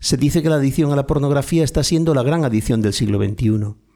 [0.00, 3.22] Se dice que la adicción a la pornografía está siendo la gran adicción del siglo
[3.22, 3.87] XXI.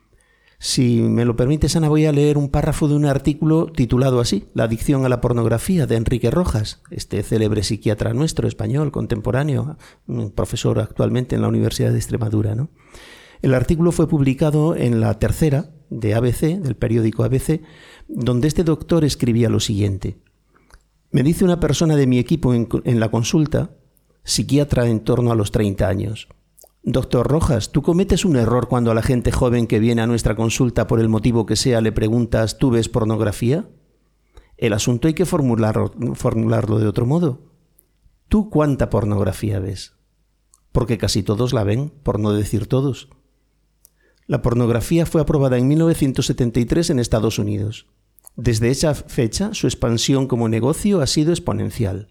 [0.64, 4.44] Si me lo permites, Ana, voy a leer un párrafo de un artículo titulado así,
[4.54, 9.76] La adicción a la pornografía, de Enrique Rojas, este célebre psiquiatra nuestro, español, contemporáneo,
[10.36, 12.54] profesor actualmente en la Universidad de Extremadura.
[12.54, 12.70] ¿no?
[13.42, 17.62] El artículo fue publicado en la tercera de ABC, del periódico ABC,
[18.06, 20.18] donde este doctor escribía lo siguiente.
[21.10, 23.72] Me dice una persona de mi equipo en, en la consulta,
[24.22, 26.28] psiquiatra en torno a los 30 años.
[26.84, 30.34] Doctor Rojas, ¿tú cometes un error cuando a la gente joven que viene a nuestra
[30.34, 33.68] consulta por el motivo que sea le preguntas ¿tú ves pornografía?
[34.56, 37.52] El asunto hay que formularlo, de otro modo.
[38.28, 39.94] ¿Tú cuánta pornografía ves?
[40.72, 43.10] Porque casi todos la ven, por no decir todos.
[44.26, 47.86] La pornografía fue aprobada en 1973 en Estados Unidos.
[48.34, 52.08] Desde esa fecha, su expansión como negocio ha sido exponencial.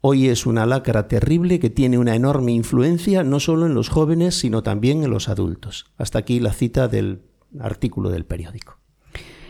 [0.00, 4.36] Hoy es una lacra terrible que tiene una enorme influencia no solo en los jóvenes,
[4.36, 5.86] sino también en los adultos.
[5.96, 7.22] Hasta aquí la cita del
[7.58, 8.78] artículo del periódico.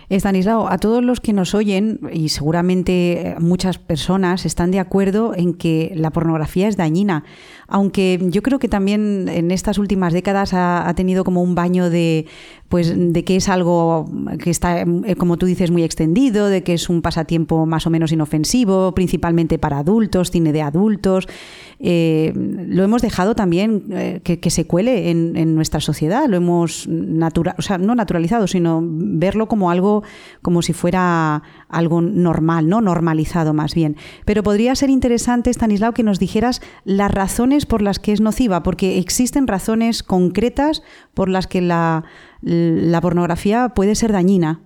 [0.08, 5.52] Estanislao, a todos los que nos oyen, y seguramente muchas personas están de acuerdo en
[5.52, 7.24] que la pornografía es dañina,
[7.68, 12.26] aunque yo creo que también en estas últimas décadas ha, tenido como un baño de,
[12.70, 14.10] pues, de que es algo
[14.42, 17.90] que está, eh, como tú dices, muy extendido, de que es un pasatiempo más o
[17.90, 21.28] menos inofensivo, principalmente para adultos, cine de adultos.
[21.78, 27.54] Eh, lo hemos dejado también eh, que, se cuele en, nuestra sociedad, lo hemos natural,
[27.58, 30.02] o sea, no naturalizado, sino verlo como algo,
[30.40, 32.80] como si fuera algo normal, ¿no?
[32.80, 33.96] Normalizado más bien.
[34.24, 38.62] Pero podría ser interesante, Stanislao, que nos dijeras las razones por las que es nociva,
[38.62, 40.82] porque existen razones concretas
[41.14, 42.04] por las que la,
[43.02, 44.62] pornografía puede ser dañina.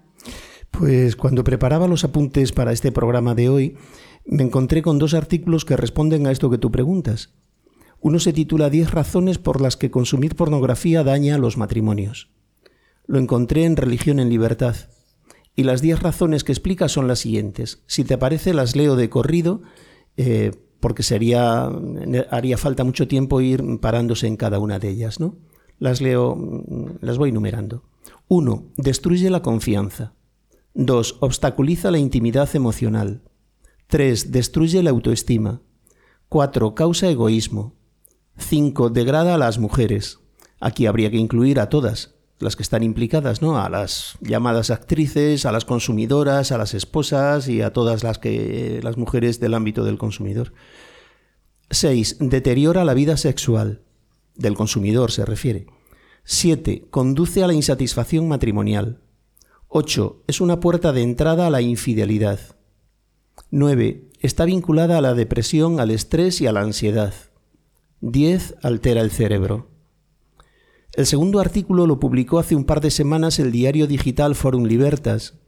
[0.71, 3.77] Pues cuando preparaba los apuntes para este programa de hoy,
[4.25, 7.35] me encontré con dos artículos que responden a esto que tú preguntas.
[8.01, 12.31] Uno se titula 10 razones por las que consumir pornografía daña a los matrimonios.
[13.07, 14.77] Lo encontré en Religión en Libertad.
[15.55, 17.83] Y las 10 razones que explica son las siguientes.
[17.87, 19.63] Si te parece, las leo de corrido
[20.17, 20.53] eh,
[20.83, 21.71] porque sería,
[22.33, 25.39] haría falta mucho tiempo ir parándose en cada una de ellas, ¿no?
[25.79, 26.37] Las leo,
[27.01, 27.85] las voy numerando.
[28.27, 28.73] 1.
[28.79, 30.15] Destruye la confianza.
[30.75, 31.19] 2.
[31.21, 33.23] Obstaculiza la intimidad emocional.
[33.87, 34.33] 3.
[34.33, 35.63] Destruye la autoestima.
[36.29, 36.75] 4.
[36.75, 37.77] Causa egoísmo.
[38.39, 38.91] 5.
[38.91, 40.19] Degrada a las mujeres.
[40.59, 43.59] Aquí habría que incluir a todas, las que están implicadas, ¿no?
[43.59, 48.81] A las llamadas actrices, a las consumidoras, a las esposas y a todas las que
[48.83, 50.53] las mujeres del ámbito del consumidor.
[51.71, 52.17] 6.
[52.21, 53.83] Deteriora la vida sexual
[54.35, 55.67] del consumidor se refiere.
[56.25, 56.89] 7.
[56.91, 59.01] Conduce a la insatisfacción matrimonial.
[59.69, 60.25] 8.
[60.27, 62.41] Es una puerta de entrada a la infidelidad.
[63.51, 64.11] 9.
[64.21, 67.15] Está vinculada a la depresión, al estrés y a la ansiedad.
[68.01, 68.57] 10.
[68.63, 69.72] Altera el cerebro.
[70.95, 75.39] El segundo artículo lo publicó hace un par de semanas el diario digital Forum Libertas.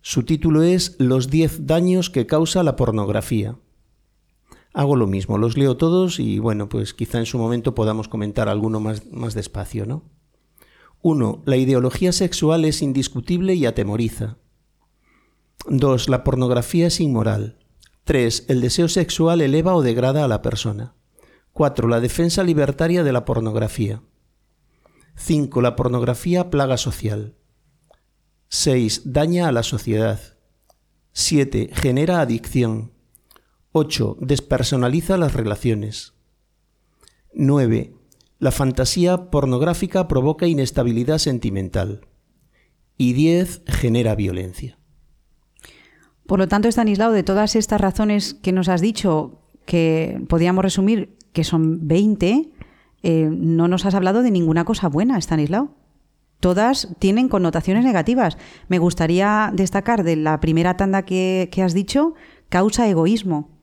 [0.00, 3.58] Su título es Los 10 daños que causa la pornografía.
[4.72, 8.48] Hago lo mismo, los leo todos y bueno, pues quizá en su momento podamos comentar
[8.48, 10.04] alguno más, más despacio, ¿no?
[11.02, 11.42] 1.
[11.46, 14.38] La ideología sexual es indiscutible y atemoriza.
[15.68, 16.08] 2.
[16.08, 17.58] La pornografía es inmoral.
[18.04, 18.44] 3.
[18.46, 20.94] El deseo sexual eleva o degrada a la persona.
[21.54, 21.88] 4.
[21.88, 24.00] La defensa libertaria de la pornografía.
[25.16, 25.60] 5.
[25.62, 27.34] La pornografía plaga social.
[28.48, 29.12] 6.
[29.12, 30.20] Daña a la sociedad.
[31.12, 31.70] 7.
[31.72, 32.92] Genera adicción.
[33.72, 34.18] 8.
[34.20, 36.14] Despersonaliza las relaciones.
[37.32, 37.94] 9.
[38.38, 42.06] La fantasía pornográfica provoca inestabilidad sentimental.
[42.98, 43.62] Y 10.
[43.66, 44.78] Genera violencia.
[46.26, 51.16] Por lo tanto, Stanislao, de todas estas razones que nos has dicho, que podríamos resumir
[51.32, 52.52] que son 20,
[53.08, 55.70] eh, no nos has hablado de ninguna cosa buena, Stanislao.
[56.40, 58.36] Todas tienen connotaciones negativas.
[58.66, 62.14] Me gustaría destacar de la primera tanda que, has dicho,
[62.48, 63.60] causa egoísmo.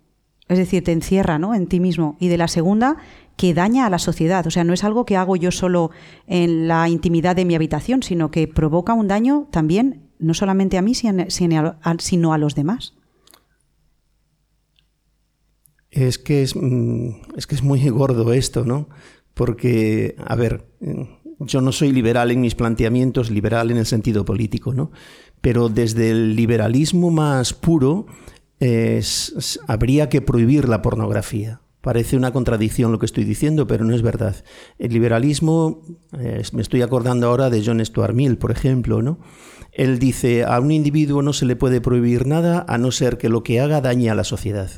[0.47, 1.55] Es decir, te encierra ¿no?
[1.55, 2.15] en ti mismo.
[2.21, 2.95] Y de la segunda,
[3.35, 4.47] que daña a la sociedad.
[4.47, 5.91] O sea, no es algo que hago yo solo
[6.25, 10.81] en la intimidad de mi habitación, sino que provoca un daño también, no solamente a
[10.81, 12.93] mí, sino a los demás.
[15.91, 18.87] Es que es, mm, es que es muy gordo esto, ¿no?
[19.33, 20.65] Porque, a ver,
[21.39, 24.91] yo no soy liberal en mis planteamientos, liberal en el sentido político, ¿no?
[25.41, 28.05] Pero desde el liberalismo más puro
[29.67, 31.59] habría que prohibir la pornografía.
[31.81, 34.45] Parece una contradicción lo que estoy diciendo, pero no es verdad.
[34.79, 35.81] El liberalismo,
[36.53, 39.19] me estoy acordando ahora de John Stuart Mill, por ejemplo, ¿no?
[39.73, 43.27] Él dice, a un individuo no se le puede prohibir nada a no ser que
[43.27, 44.69] lo que haga dañe a la sociedad.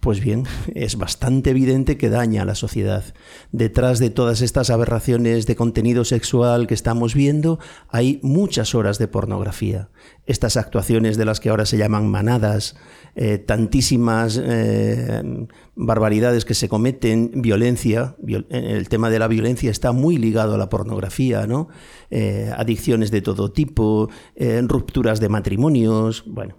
[0.00, 0.44] Pues bien,
[0.74, 3.04] es bastante evidente que daña a la sociedad.
[3.52, 7.58] Detrás de todas estas aberraciones de contenido sexual que estamos viendo,
[7.90, 9.90] hay muchas horas de pornografía.
[10.24, 12.76] Estas actuaciones de las que ahora se llaman manadas,
[13.14, 15.22] eh, tantísimas eh,
[15.74, 18.16] barbaridades que se cometen, violencia,
[18.48, 21.68] el tema de la violencia está muy ligado a la pornografía, ¿no?
[22.10, 24.08] Eh, adicciones de todo tipo,
[24.66, 26.56] rupturas de matrimonios, bueno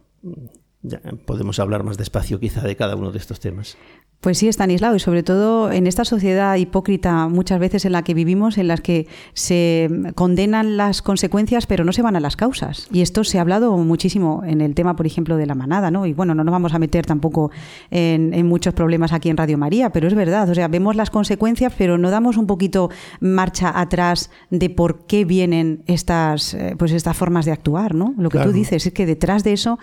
[0.84, 3.78] ya podemos hablar más despacio quizá de cada uno de estos temas.
[4.22, 8.14] Pues sí, Estanislao, y sobre todo en esta sociedad hipócrita muchas veces en la que
[8.14, 12.88] vivimos, en las que se condenan las consecuencias pero no se van a las causas.
[12.92, 16.06] Y esto se ha hablado muchísimo en el tema, por ejemplo, de la manada, ¿no?
[16.06, 17.50] Y bueno, no nos vamos a meter tampoco
[17.90, 21.74] en, muchos problemas aquí en Radio María, pero es verdad, o sea, vemos las consecuencias
[21.76, 27.18] pero no damos un poquito marcha atrás de por qué vienen estas, eh, pues estas
[27.18, 28.14] formas de actuar, ¿no?
[28.18, 29.80] Lo que tú dices es que detrás de eso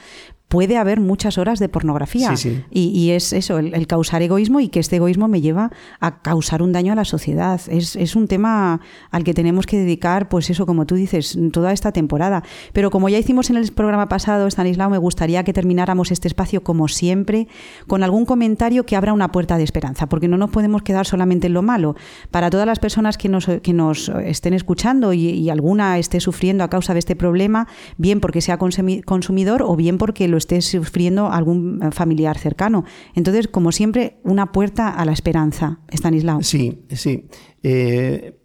[0.49, 2.35] puede haber muchas horas de pornografía.
[2.71, 5.71] Y, es eso, el, causar egoísmo y que este egoísmo me lleva
[6.01, 7.61] a causar un daño a la sociedad.
[7.69, 8.81] Es, es un tema
[9.11, 12.43] al que tenemos que dedicar, pues eso, como tú dices, toda esta temporada.
[12.73, 16.63] Pero como ya hicimos en el programa pasado, Stanislao, me gustaría que termináramos este espacio,
[16.63, 17.47] como siempre,
[17.87, 21.49] con algún comentario que abra una puerta de esperanza, porque no nos podemos quedar solamente
[21.49, 21.95] en lo malo.
[22.31, 26.65] Para todas las personas que nos, que nos estén escuchando y, y alguna esté sufriendo
[26.65, 27.69] a causa de este problema,
[27.99, 32.85] bien porque sea consumidor o bien porque lo esté sufriendo algún familiar cercano.
[33.15, 36.43] Entonces, como siempre, una puerta a la esperanza, Stanislao.
[36.43, 37.27] Sí, sí.
[37.63, 38.39] Eh,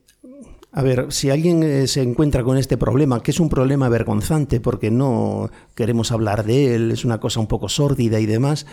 [0.76, 4.60] a ver, si alguien eh, se encuentra con este problema, que es un problema vergonzante
[4.60, 8.66] porque no queremos hablar de él, es una cosa un poco sórdida y demás,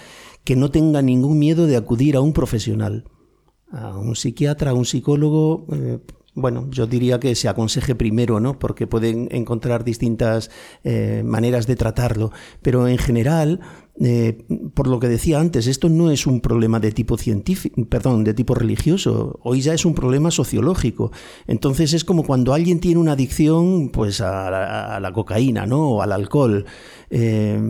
[0.43, 3.05] que no tenga ningún miedo de acudir a un profesional,
[3.71, 5.67] a un psiquiatra, a un psicólogo.
[5.75, 5.99] Eh,
[6.41, 8.59] bueno, yo diría que se aconseje primero, ¿no?
[8.59, 10.51] Porque pueden encontrar distintas
[10.85, 12.33] eh, maneras de tratarlo.
[12.63, 13.61] Pero en general,
[14.03, 18.25] eh, por lo que decía antes, esto no es un problema de tipo científico, perdón,
[18.25, 19.39] de tipo religioso.
[19.43, 21.13] Hoy ya es un problema sociológico.
[21.47, 25.91] Entonces es como cuando alguien tiene una adicción, pues a la, cocaína, ¿no?
[25.91, 26.65] O al alcohol.
[27.11, 27.61] Eh,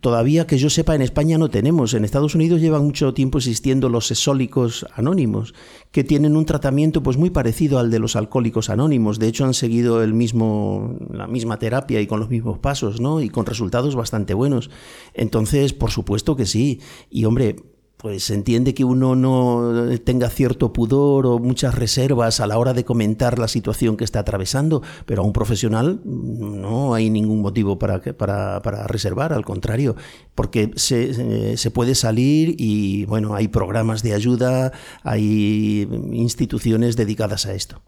[0.00, 1.94] todavía que yo sepa en España no tenemos.
[1.94, 5.54] En Estados Unidos llevan mucho tiempo existiendo los sesólicos anónimos,
[5.90, 9.18] que tienen un tratamiento pues muy parecido al de los alcohólicos anónimos.
[9.18, 13.20] De hecho han seguido el mismo la misma terapia y con los mismos pasos, ¿no?
[13.20, 14.70] Y con resultados bastante buenos.
[15.14, 16.80] Entonces, por supuesto que sí.
[17.10, 17.56] Y hombre,
[18.00, 22.72] pues se entiende que uno no tenga cierto pudor o muchas reservas a la hora
[22.72, 27.78] de comentar la situación que está atravesando, pero a un profesional no hay ningún motivo
[27.78, 29.96] para, para, para reservar, al contrario,
[30.34, 34.72] porque se, se, puede salir y bueno, hay programas de ayuda,
[35.02, 37.82] hay instituciones dedicadas a esto.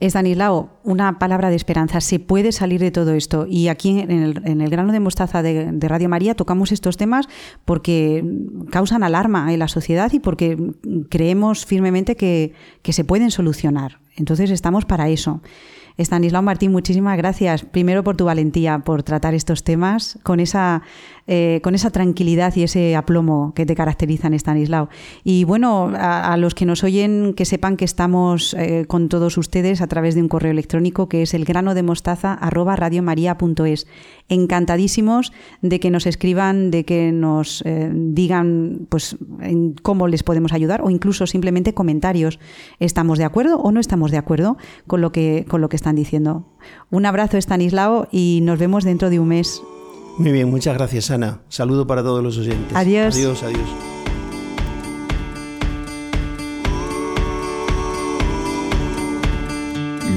[0.00, 2.00] Estanislao, una palabra de esperanza.
[2.00, 3.46] Se puede salir de todo esto.
[3.46, 7.28] Y aquí en el, grano de mostaza de, de, Radio María tocamos estos temas
[7.66, 8.24] porque
[8.70, 10.56] causan alarma en la sociedad y porque
[11.10, 14.00] creemos firmemente que, que se pueden solucionar.
[14.16, 15.42] Entonces estamos para eso.
[15.96, 17.62] Estanislao Martín, muchísimas gracias.
[17.62, 20.80] Primero por tu valentía, por tratar estos temas con esa,
[21.32, 24.88] eh, con esa tranquilidad y ese aplomo que te caracterizan, Estanislao.
[25.22, 29.80] Y bueno, a, los que nos oyen, que sepan que estamos eh, con todos ustedes
[29.80, 33.86] a través de un correo electrónico que es el grano de mostaza arroba radiomaria.es.
[34.28, 40.52] Encantadísimos de que nos escriban, de que nos eh, digan pues en cómo les podemos
[40.52, 42.40] ayudar o incluso simplemente comentarios.
[42.80, 44.56] ¿Estamos de acuerdo o no estamos de acuerdo
[44.88, 46.48] con lo que, con lo que están diciendo?
[46.90, 49.62] Un abrazo, Estanislao, y nos vemos dentro de un mes.
[50.20, 51.40] Muy bien, muchas gracias, Ana.
[51.48, 52.76] Saludo para todos los oyentes.
[52.76, 53.16] Adiós.
[53.16, 53.66] Adiós, adiós.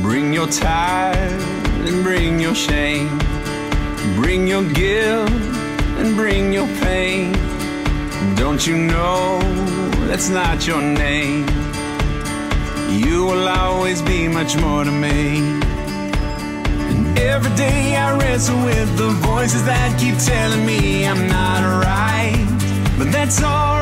[0.04, 1.32] Bring your tide
[1.88, 3.18] and bring your shame.
[4.20, 5.32] Bring your guilt
[5.98, 7.32] and bring your pain.
[8.36, 9.40] Don't you know
[10.10, 11.46] that's not your name?
[12.90, 15.73] You will always be much more to me.
[17.24, 22.36] Every day I wrestle with the voices that keep telling me I'm not right.
[22.98, 23.73] But that's alright,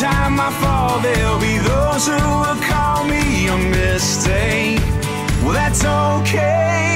[0.00, 4.80] time I fall, there'll be those who will call me a mistake.
[5.42, 6.95] Well, that's okay,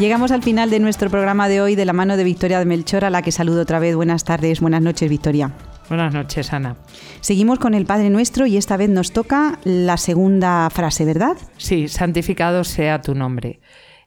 [0.00, 3.04] Llegamos al final de nuestro programa de hoy de la mano de Victoria de Melchor,
[3.04, 3.94] a la que saludo otra vez.
[3.94, 5.52] Buenas tardes, buenas noches, Victoria.
[5.90, 6.78] Buenas noches, Ana.
[7.20, 11.36] Seguimos con el Padre Nuestro y esta vez nos toca la segunda frase, ¿verdad?
[11.58, 13.60] Sí, santificado sea tu nombre.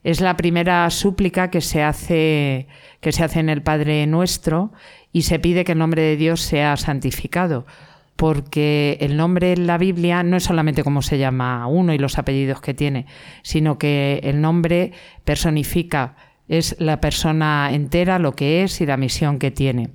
[0.04, 2.68] Es la primera súplica que se hace
[3.00, 4.72] que se hace en el Padre Nuestro
[5.12, 7.68] y se pide que el nombre de Dios sea santificado
[8.16, 12.18] porque el nombre en la Biblia no es solamente cómo se llama uno y los
[12.18, 13.05] apellidos que tiene,
[13.41, 14.91] sino que el nombre
[15.24, 16.16] personifica,
[16.47, 19.91] es la persona entera, lo que es y la misión que tiene.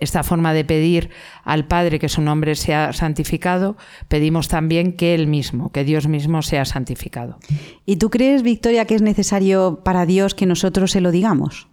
[0.00, 1.10] Esta forma de pedir
[1.44, 3.76] al Padre que su nombre sea santificado,
[4.08, 7.38] pedimos también que Él mismo, que Dios mismo sea santificado.
[7.84, 11.68] ¿Y tú crees, Victoria, que es necesario para Dios que nosotros se lo digamos?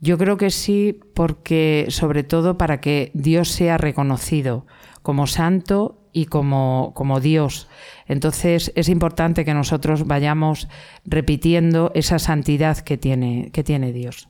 [0.00, 4.66] Yo creo que sí, porque sobre todo para que Dios sea reconocido
[5.02, 7.68] como santo y como, como Dios.
[8.06, 10.68] Entonces es importante que nosotros vayamos
[11.04, 14.28] repitiendo esa santidad que tiene, que tiene Dios.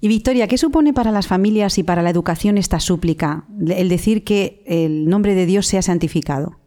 [0.00, 4.24] Y Victoria, ¿qué supone para las familias y para la educación esta súplica, el decir
[4.24, 6.58] que el nombre de Dios sea santificado?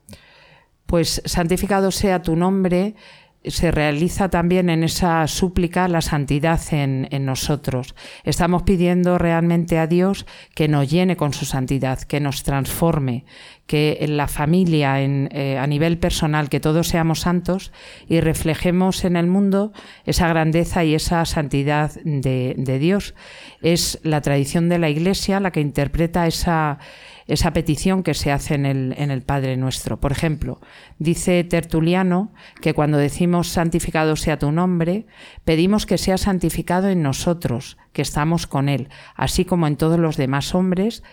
[0.86, 2.96] Pues santificado sea tu nombre
[3.44, 7.96] se realiza también en esa súplica la santidad en, nosotros.
[8.24, 13.26] Estamos pidiendo realmente a Dios que nos llene con su santidad, que nos transforme,
[13.72, 17.72] que en la familia, en, eh, a nivel personal, que todos seamos santos
[18.05, 19.72] y reflejemos en el mundo
[20.03, 23.15] esa grandeza y esa santidad de, de Dios.
[23.61, 26.80] Es la tradición de la Iglesia la que interpreta esa
[27.28, 30.01] esa petición que se hace en el, en el Padre Nuestro.
[30.01, 30.59] Por ejemplo,
[30.99, 35.05] dice Tertuliano que cuando decimos santificado sea tu nombre,
[35.45, 40.17] pedimos que sea santificado en nosotros, que estamos con Él, así como en todos los
[40.17, 41.03] demás hombres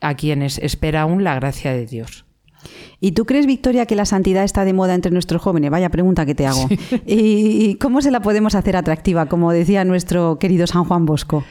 [0.00, 2.24] a quienes espera aún la gracia de Dios.
[3.00, 5.70] ¿Y tú crees, Victoria, que la santidad está de moda entre nuestros jóvenes?
[5.70, 6.68] Vaya pregunta que te hago.
[7.06, 11.44] ¿Y cómo se la podemos hacer atractiva, como decía nuestro querido San Juan Bosco?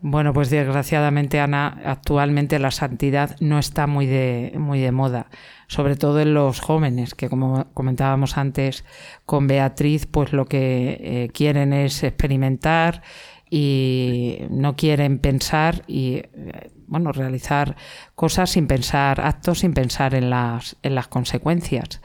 [0.00, 5.26] Bueno, pues desgraciadamente, Ana, actualmente la santidad no está muy de, muy de moda,
[5.66, 8.84] sobre todo en los jóvenes, que como comentábamos antes
[9.26, 13.02] con Beatriz, pues lo que eh, quieren es experimentar
[13.50, 17.76] y no quieren pensar y, eh, bueno, realizar
[18.14, 22.00] cosas sin pensar, actos sin pensar en las, en las consecuencias.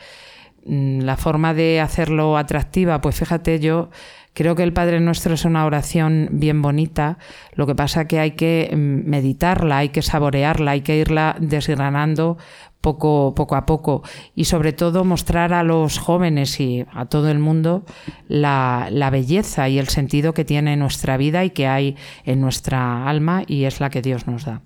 [0.65, 3.89] Mm, la forma de hacerlo atractiva, pues fíjate, yo
[4.34, 7.19] Creo que el Padre Nuestro es una oración bien bonita,
[7.53, 12.38] lo que pasa que hay que mm, meditarla, hay que saborearla, hay que irla desgranando
[12.81, 14.01] poco, poco a poco
[14.36, 17.86] y sobre todo mostrar a los jóvenes y a todo el mundo
[18.27, 23.07] la, la belleza y el sentido que tiene nuestra vida y que hay en nuestra
[23.07, 24.63] alma y es la que Dios nos da.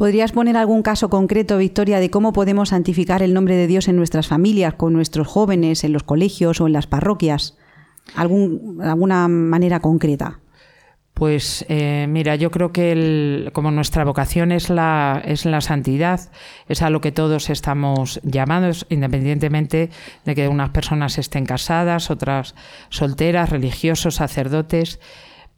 [0.00, 3.96] ¿Podrías poner algún caso concreto, Victoria, de cómo podemos santificar el nombre de Dios en
[3.96, 7.58] nuestras familias, con nuestros jóvenes, en los colegios o en las parroquias?
[8.14, 10.40] alguna manera concreta?
[11.12, 16.32] Pues eh, mira, yo creo que como nuestra vocación es la, es la santidad,
[16.66, 19.90] es a lo que todos estamos llamados, independientemente
[20.24, 22.54] de que unas personas estén casadas, otras
[22.88, 24.98] solteras, religiosos, sacerdotes,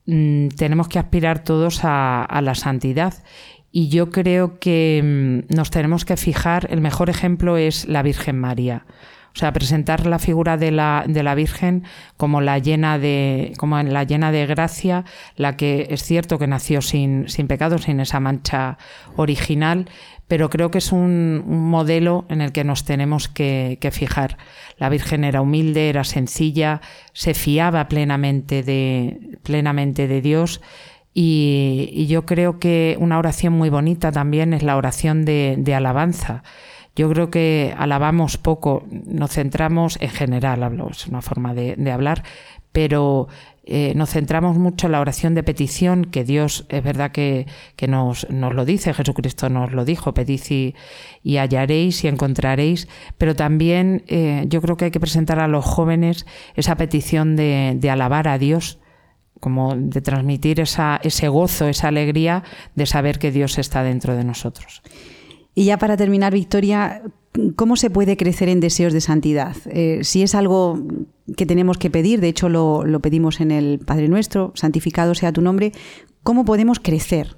[0.06, 3.14] mm, tenemos que aspirar todos a la santidad.
[3.72, 8.38] Y yo creo que mm, nos tenemos que fijar, el mejor ejemplo es la Virgen
[8.38, 8.84] María.
[9.34, 11.84] O sea, presentar la figura de la, de la Virgen
[12.18, 15.06] como la llena de, como la llena de gracia,
[15.36, 18.76] la que es cierto que nació sin, sin pecado, sin esa mancha
[19.16, 19.86] original,
[20.32, 24.38] pero creo que es un, modelo en el que nos tenemos que, fijar.
[24.78, 26.80] La Virgen era humilde, era sencilla,
[27.12, 30.62] se fiaba plenamente de, plenamente de Dios.
[31.14, 36.42] Y, yo creo que una oración muy bonita también es la oración de, alabanza.
[36.94, 42.22] Yo creo que alabamos poco, nos centramos en general, hablo, es una forma de, hablar,
[42.70, 43.28] pero
[43.64, 47.46] eh, nos centramos mucho en la oración de petición, que Dios es verdad que,
[47.88, 50.74] nos, nos, lo dice, Jesucristo nos lo dijo, pedid
[51.22, 55.64] y, hallaréis y encontraréis, pero también eh, yo creo que hay que presentar a los
[55.64, 58.81] jóvenes esa petición de alabar a Dios,
[59.42, 62.44] como de transmitir esa, ese gozo, esa alegría
[62.76, 64.82] de saber que Dios está dentro de nosotros.
[65.52, 67.02] Y ya para terminar, Victoria,
[67.56, 69.56] ¿cómo se puede crecer en deseos de santidad?
[69.66, 70.78] Eh, si es algo
[71.36, 75.42] que tenemos que pedir, de hecho lo, pedimos en el Padre Nuestro, santificado sea tu
[75.42, 75.72] nombre,
[76.22, 77.34] ¿cómo podemos crecer?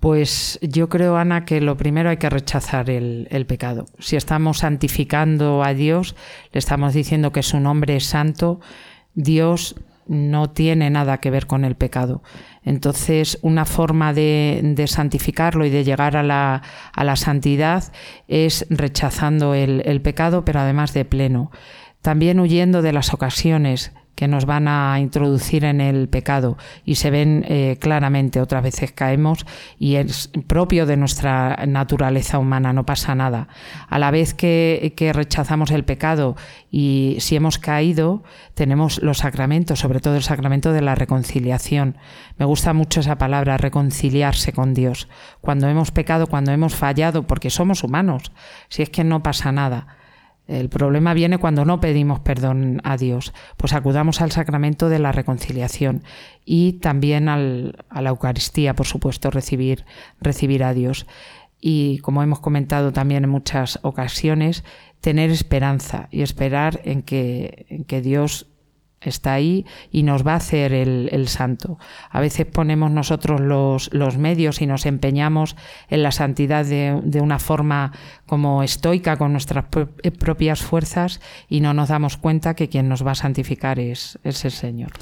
[0.00, 3.84] Pues yo creo, Ana, que lo primero hay que rechazar el, el, pecado.
[3.98, 6.16] Si estamos santificando a Dios,
[6.50, 8.60] le estamos diciendo que su nombre es santo,
[9.14, 9.76] Dios
[10.10, 12.20] no tiene nada que ver con el pecado.
[12.64, 17.84] Entonces, una forma de, santificarlo y de llegar a la, santidad
[18.26, 21.52] es rechazando el, pecado, pero además de pleno.
[22.02, 27.10] También huyendo de las ocasiones que nos van a introducir en el pecado y se
[27.10, 28.40] ven eh, claramente.
[28.40, 29.46] Otras veces caemos
[29.78, 33.48] y es propio de nuestra naturaleza humana, no pasa nada.
[33.88, 36.36] A la vez que, que rechazamos el pecado
[36.70, 38.22] y si hemos caído,
[38.54, 41.96] tenemos los sacramentos, sobre todo el sacramento de la reconciliación.
[42.36, 45.08] Me gusta mucho esa palabra, reconciliarse con Dios.
[45.40, 48.32] Cuando hemos pecado, cuando hemos fallado, porque somos humanos,
[48.68, 49.99] si es que no pasa nada
[50.50, 55.12] el problema viene cuando no pedimos perdón a Dios, pues acudamos al sacramento de la
[55.12, 56.02] reconciliación
[56.44, 59.84] y también a la Eucaristía, por supuesto, recibir,
[60.20, 61.06] recibir a Dios.
[61.60, 64.64] Y como hemos comentado también en muchas ocasiones,
[65.00, 68.49] tener esperanza y esperar en que, en que Dios
[69.00, 71.78] está ahí y nos va a hacer el, santo.
[72.10, 75.56] A veces ponemos nosotros los, los, medios y nos empeñamos
[75.88, 77.92] en la santidad de, de, una forma
[78.26, 79.64] como estoica con nuestras
[80.02, 84.18] eh, propias fuerzas y no nos damos cuenta que quien nos va a santificar es,
[84.24, 84.92] es el Señor.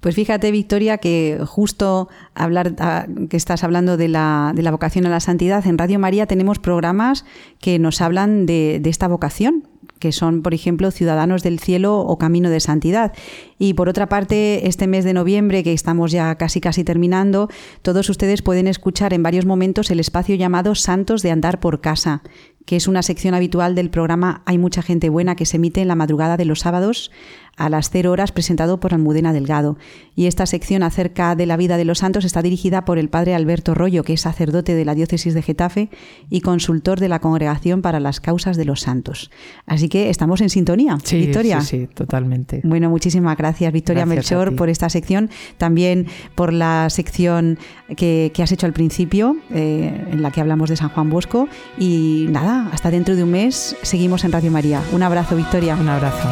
[0.00, 5.06] Pues fíjate, Victoria, que justo hablar ah, que estás hablando de la, de la, vocación
[5.06, 7.24] a la santidad, en Radio María tenemos programas
[7.60, 9.64] que nos hablan de, de esta vocación
[9.98, 13.12] que son, por ejemplo, Ciudadanos del Cielo o Camino de Santidad.
[13.58, 17.48] Y por otra parte, este mes de noviembre, que estamos ya casi casi terminando,
[17.82, 22.22] todos ustedes pueden escuchar en varios momentos el espacio llamado Santos de Andar por Casa,
[22.66, 25.88] que es una sección habitual del programa Hay mucha gente buena que se emite en
[25.88, 27.10] la madrugada de los sábados
[27.58, 29.76] a las 0 horas presentado por Almudena Delgado.
[30.14, 33.34] Y esta sección acerca de la vida de los santos está dirigida por el padre
[33.34, 35.90] Alberto Rollo, que es sacerdote de la diócesis de Getafe
[36.30, 39.30] y consultor de la Congregación para las Causas de los Santos.
[39.66, 41.60] Así que estamos en sintonía, sí, Victoria.
[41.60, 42.60] Sí, sí, totalmente.
[42.64, 45.30] Bueno, muchísimas gracias, Victoria Gracias Melchor, por esta sección.
[45.56, 47.58] También por la sección
[47.96, 51.48] que, que has hecho al principio, eh, en la que hablamos de San Juan Bosco.
[51.78, 54.82] Y nada, hasta dentro de un mes seguimos en Radio María.
[54.92, 55.76] Un abrazo, Victoria.
[55.76, 56.28] Un abrazo.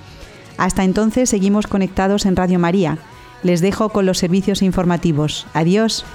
[0.59, 2.97] Hasta entonces seguimos conectados en Radio María.
[3.43, 5.47] Les dejo con los servicios informativos.
[5.53, 6.05] Adiós.